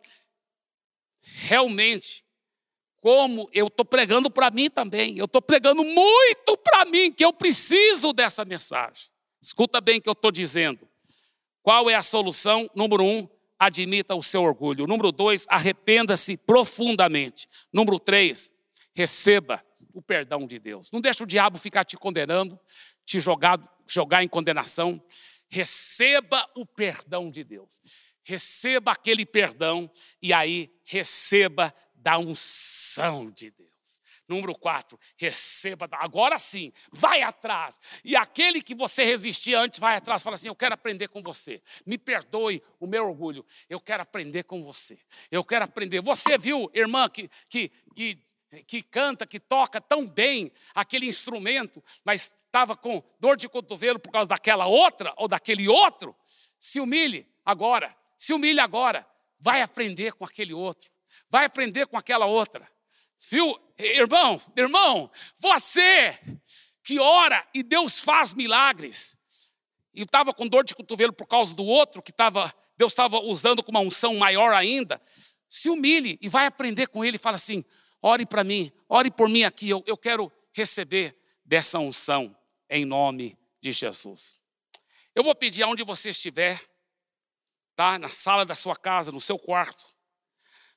realmente, 1.21 2.25
como 2.97 3.49
eu 3.53 3.67
estou 3.67 3.85
pregando 3.85 4.29
para 4.29 4.51
mim 4.51 4.69
também, 4.69 5.17
eu 5.17 5.23
estou 5.23 5.41
pregando 5.41 5.85
muito 5.85 6.57
para 6.57 6.83
mim, 6.83 7.09
que 7.09 7.23
eu 7.23 7.31
preciso 7.31 8.11
dessa 8.11 8.43
mensagem. 8.43 9.09
Escuta 9.41 9.79
bem 9.79 9.99
o 9.99 10.01
que 10.01 10.09
eu 10.09 10.13
estou 10.13 10.31
dizendo. 10.31 10.85
Qual 11.63 11.89
é 11.89 11.95
a 11.95 12.03
solução? 12.03 12.69
Número 12.75 13.05
um, 13.05 13.25
admita 13.57 14.15
o 14.15 14.21
seu 14.21 14.43
orgulho. 14.43 14.85
Número 14.85 15.13
dois, 15.13 15.45
arrependa-se 15.47 16.35
profundamente. 16.35 17.47
Número 17.71 17.97
três, 17.99 18.51
receba 18.95 19.63
o 19.93 20.01
perdão 20.01 20.47
de 20.47 20.57
Deus. 20.57 20.91
Não 20.91 21.01
deixe 21.01 21.21
o 21.21 21.27
diabo 21.27 21.57
ficar 21.57 21.83
te 21.83 21.97
condenando, 21.97 22.59
te 23.05 23.19
jogar, 23.19 23.59
jogar 23.87 24.23
em 24.23 24.27
condenação. 24.27 25.01
Receba 25.49 26.49
o 26.55 26.65
perdão 26.65 27.29
de 27.29 27.43
Deus. 27.43 27.81
Receba 28.23 28.93
aquele 28.93 29.25
perdão 29.25 29.91
e 30.21 30.33
aí 30.33 30.73
receba 30.83 31.73
da 31.93 32.17
unção 32.17 33.29
de 33.29 33.51
Deus. 33.51 33.65
Número 34.27 34.55
quatro, 34.55 34.99
receba. 35.15 35.87
Agora 35.91 36.39
sim, 36.39 36.73
vai 36.91 37.21
atrás. 37.21 37.79
E 38.03 38.15
aquele 38.15 38.59
que 38.61 38.73
você 38.73 39.03
resistia 39.03 39.59
antes, 39.59 39.79
vai 39.79 39.95
atrás. 39.95 40.23
Fala 40.23 40.33
assim: 40.33 40.47
Eu 40.47 40.55
quero 40.55 40.73
aprender 40.73 41.07
com 41.09 41.21
você. 41.21 41.61
Me 41.85 41.95
perdoe 41.95 42.61
o 42.79 42.87
meu 42.87 43.05
orgulho. 43.07 43.45
Eu 43.69 43.79
quero 43.79 44.01
aprender 44.01 44.43
com 44.43 44.63
você. 44.63 44.97
Eu 45.29 45.43
quero 45.43 45.65
aprender. 45.65 46.01
Você 46.01 46.39
viu, 46.39 46.71
irmã, 46.73 47.07
que, 47.07 47.29
que, 47.47 47.71
que 47.95 48.19
que 48.63 48.81
canta, 48.81 49.25
que 49.25 49.39
toca 49.39 49.81
tão 49.81 50.07
bem 50.07 50.51
aquele 50.73 51.05
instrumento, 51.05 51.83
mas 52.03 52.33
estava 52.45 52.75
com 52.75 53.03
dor 53.19 53.35
de 53.35 53.49
cotovelo 53.49 53.99
por 53.99 54.11
causa 54.11 54.29
daquela 54.29 54.65
outra 54.65 55.13
ou 55.17 55.27
daquele 55.27 55.67
outro, 55.67 56.15
se 56.59 56.79
humilhe 56.79 57.27
agora, 57.43 57.95
se 58.15 58.33
humilhe 58.33 58.59
agora, 58.59 59.05
vai 59.39 59.61
aprender 59.61 60.13
com 60.13 60.23
aquele 60.23 60.53
outro, 60.53 60.89
vai 61.29 61.45
aprender 61.45 61.85
com 61.87 61.97
aquela 61.97 62.25
outra. 62.25 62.67
Viu, 63.29 63.59
irmão, 63.77 64.41
irmão, 64.55 65.11
você 65.37 66.17
que 66.83 66.99
ora 66.99 67.45
e 67.53 67.63
Deus 67.63 67.99
faz 67.99 68.33
milagres, 68.33 69.17
e 69.93 70.03
estava 70.03 70.33
com 70.33 70.47
dor 70.47 70.63
de 70.63 70.75
cotovelo 70.75 71.13
por 71.13 71.25
causa 71.25 71.53
do 71.53 71.63
outro 71.63 72.01
que 72.01 72.11
estava, 72.11 72.53
Deus 72.77 72.91
estava 72.91 73.19
usando 73.19 73.63
com 73.63 73.71
uma 73.71 73.79
unção 73.79 74.15
maior 74.15 74.53
ainda, 74.53 75.01
se 75.47 75.69
humilhe 75.69 76.17
e 76.21 76.27
vai 76.27 76.45
aprender 76.45 76.87
com 76.87 77.03
ele 77.03 77.15
e 77.15 77.19
fala 77.19 77.37
assim: 77.37 77.63
ore 78.05 78.23
para 78.23 78.43
mim, 78.43 78.71
ore 78.87 79.09
por 79.09 79.27
mim 79.27 79.43
aqui, 79.43 79.67
eu, 79.67 79.83
eu 79.87 79.97
quero 79.97 80.31
receber 80.53 81.17
dessa 81.43 81.79
unção 81.79 82.37
em 82.69 82.85
nome 82.85 83.35
de 83.59 83.71
Jesus. 83.71 84.39
Eu 85.15 85.23
vou 85.23 85.33
pedir 85.33 85.63
aonde 85.63 85.83
você 85.83 86.09
estiver, 86.09 86.61
tá? 87.75 87.97
Na 87.97 88.07
sala 88.07 88.45
da 88.45 88.53
sua 88.53 88.75
casa, 88.75 89.11
no 89.11 89.19
seu 89.19 89.39
quarto. 89.39 89.83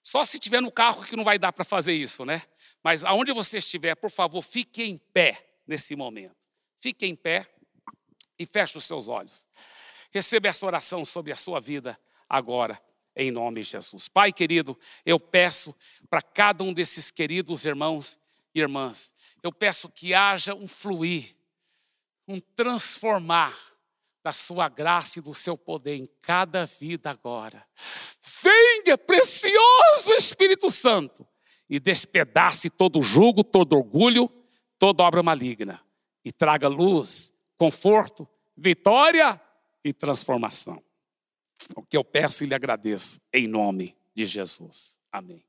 Só 0.02 0.24
se 0.24 0.38
estiver 0.38 0.62
no 0.62 0.72
carro 0.72 1.04
que 1.04 1.16
não 1.16 1.24
vai 1.24 1.38
dar 1.38 1.52
para 1.52 1.64
fazer 1.64 1.92
isso, 1.92 2.24
né? 2.24 2.42
Mas 2.82 3.04
aonde 3.04 3.30
você 3.34 3.58
estiver, 3.58 3.94
por 3.94 4.10
favor, 4.10 4.40
fique 4.40 4.82
em 4.82 4.96
pé 4.96 5.60
nesse 5.66 5.94
momento. 5.94 6.48
Fique 6.78 7.04
em 7.04 7.14
pé 7.14 7.46
e 8.38 8.46
feche 8.46 8.78
os 8.78 8.86
seus 8.86 9.06
olhos. 9.06 9.46
Receba 10.10 10.48
essa 10.48 10.64
oração 10.64 11.04
sobre 11.04 11.30
a 11.30 11.36
sua 11.36 11.60
vida 11.60 12.00
agora 12.26 12.80
em 13.18 13.32
nome 13.32 13.60
de 13.60 13.68
Jesus. 13.68 14.06
Pai 14.06 14.32
querido, 14.32 14.78
eu 15.04 15.18
peço 15.18 15.74
para 16.08 16.22
cada 16.22 16.62
um 16.62 16.72
desses 16.72 17.10
queridos 17.10 17.66
irmãos 17.66 18.18
e 18.54 18.60
irmãs, 18.60 19.12
eu 19.42 19.52
peço 19.52 19.88
que 19.88 20.14
haja 20.14 20.54
um 20.54 20.68
fluir, 20.68 21.36
um 22.26 22.38
transformar 22.38 23.56
da 24.22 24.32
sua 24.32 24.68
graça 24.68 25.18
e 25.18 25.22
do 25.22 25.34
seu 25.34 25.56
poder 25.56 25.96
em 25.96 26.06
cada 26.22 26.64
vida 26.64 27.10
agora. 27.10 27.66
Venha, 28.42 28.96
precioso 28.96 30.10
Espírito 30.16 30.70
Santo, 30.70 31.26
e 31.68 31.80
despedace 31.80 32.70
todo 32.70 33.02
jugo, 33.02 33.42
todo 33.42 33.74
orgulho, 33.74 34.30
toda 34.78 35.02
obra 35.02 35.22
maligna, 35.22 35.82
e 36.24 36.30
traga 36.30 36.68
luz, 36.68 37.32
conforto, 37.56 38.28
vitória 38.56 39.40
e 39.84 39.92
transformação. 39.92 40.82
O 41.74 41.82
que 41.82 41.96
eu 41.96 42.04
peço 42.04 42.44
e 42.44 42.46
lhe 42.46 42.54
agradeço, 42.54 43.20
em 43.32 43.46
nome 43.46 43.96
de 44.14 44.26
Jesus. 44.26 44.98
Amém. 45.10 45.42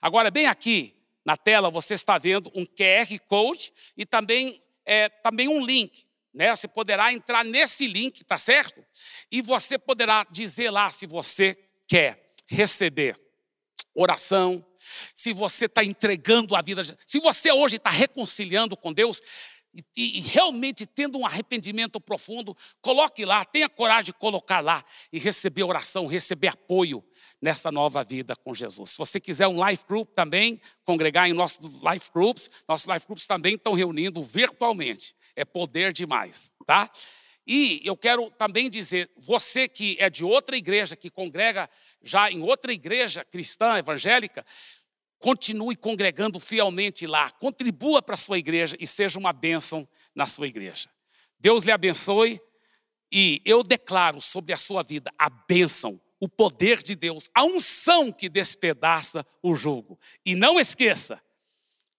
Agora, 0.00 0.30
bem 0.30 0.46
aqui 0.46 0.94
na 1.24 1.36
tela, 1.36 1.70
você 1.70 1.94
está 1.94 2.18
vendo 2.18 2.50
um 2.54 2.64
QR 2.64 3.18
Code 3.26 3.72
e 3.96 4.06
também, 4.06 4.62
é, 4.84 5.08
também 5.08 5.48
um 5.48 5.64
link. 5.64 6.06
Né? 6.32 6.54
Você 6.54 6.68
poderá 6.68 7.12
entrar 7.12 7.44
nesse 7.44 7.86
link, 7.86 8.22
tá 8.24 8.38
certo? 8.38 8.84
E 9.30 9.42
você 9.42 9.78
poderá 9.78 10.26
dizer 10.30 10.70
lá 10.70 10.90
se 10.90 11.06
você 11.06 11.56
quer 11.86 12.32
receber 12.46 13.16
oração, 13.94 14.64
se 15.14 15.32
você 15.32 15.64
está 15.64 15.82
entregando 15.82 16.54
a 16.54 16.62
vida, 16.62 16.82
se 17.04 17.18
você 17.18 17.50
hoje 17.50 17.76
está 17.76 17.90
reconciliando 17.90 18.76
com 18.76 18.92
Deus, 18.92 19.20
e, 19.96 20.18
e, 20.18 20.20
realmente 20.20 20.86
tendo 20.86 21.18
um 21.18 21.26
arrependimento 21.26 22.00
profundo, 22.00 22.56
coloque 22.80 23.24
lá, 23.24 23.44
tenha 23.44 23.68
coragem 23.68 24.06
de 24.06 24.12
colocar 24.14 24.60
lá 24.60 24.84
e 25.12 25.18
receber 25.18 25.64
oração, 25.64 26.06
receber 26.06 26.48
apoio 26.48 27.04
nessa 27.40 27.70
nova 27.70 28.02
vida 28.02 28.34
com 28.36 28.54
Jesus. 28.54 28.90
Se 28.90 28.98
você 28.98 29.20
quiser 29.20 29.46
um 29.48 29.68
life 29.68 29.84
group 29.86 30.10
também, 30.14 30.60
congregar 30.84 31.28
em 31.28 31.32
nossos 31.32 31.82
life 31.82 32.10
groups, 32.12 32.50
nossos 32.66 32.86
life 32.86 33.06
groups 33.06 33.26
também 33.26 33.54
estão 33.54 33.74
reunindo 33.74 34.22
virtualmente. 34.22 35.14
É 35.34 35.44
poder 35.44 35.92
demais, 35.92 36.50
tá? 36.64 36.90
E 37.46 37.80
eu 37.84 37.96
quero 37.96 38.30
também 38.32 38.68
dizer, 38.68 39.08
você 39.16 39.68
que 39.68 39.96
é 40.00 40.10
de 40.10 40.24
outra 40.24 40.56
igreja, 40.56 40.96
que 40.96 41.08
congrega 41.08 41.70
já 42.02 42.30
em 42.30 42.42
outra 42.42 42.72
igreja 42.72 43.24
cristã, 43.24 43.78
evangélica, 43.78 44.44
Continue 45.18 45.76
congregando 45.76 46.38
fielmente 46.38 47.06
lá, 47.06 47.30
contribua 47.30 48.02
para 48.02 48.14
a 48.14 48.18
sua 48.18 48.38
igreja 48.38 48.76
e 48.78 48.86
seja 48.86 49.18
uma 49.18 49.32
bênção 49.32 49.88
na 50.14 50.26
sua 50.26 50.46
igreja. 50.46 50.90
Deus 51.38 51.64
lhe 51.64 51.72
abençoe 51.72 52.40
e 53.10 53.40
eu 53.44 53.62
declaro 53.62 54.20
sobre 54.20 54.52
a 54.52 54.56
sua 54.56 54.82
vida 54.82 55.10
a 55.18 55.30
bênção, 55.30 56.00
o 56.20 56.28
poder 56.28 56.82
de 56.82 56.94
Deus, 56.94 57.30
a 57.34 57.44
unção 57.44 58.12
que 58.12 58.28
despedaça 58.28 59.24
o 59.42 59.54
jugo. 59.54 59.98
E 60.24 60.34
não 60.34 60.60
esqueça, 60.60 61.22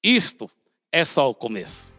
isto 0.03 0.49
é 0.91 1.03
só 1.03 1.29
o 1.29 1.35
começo. 1.35 1.96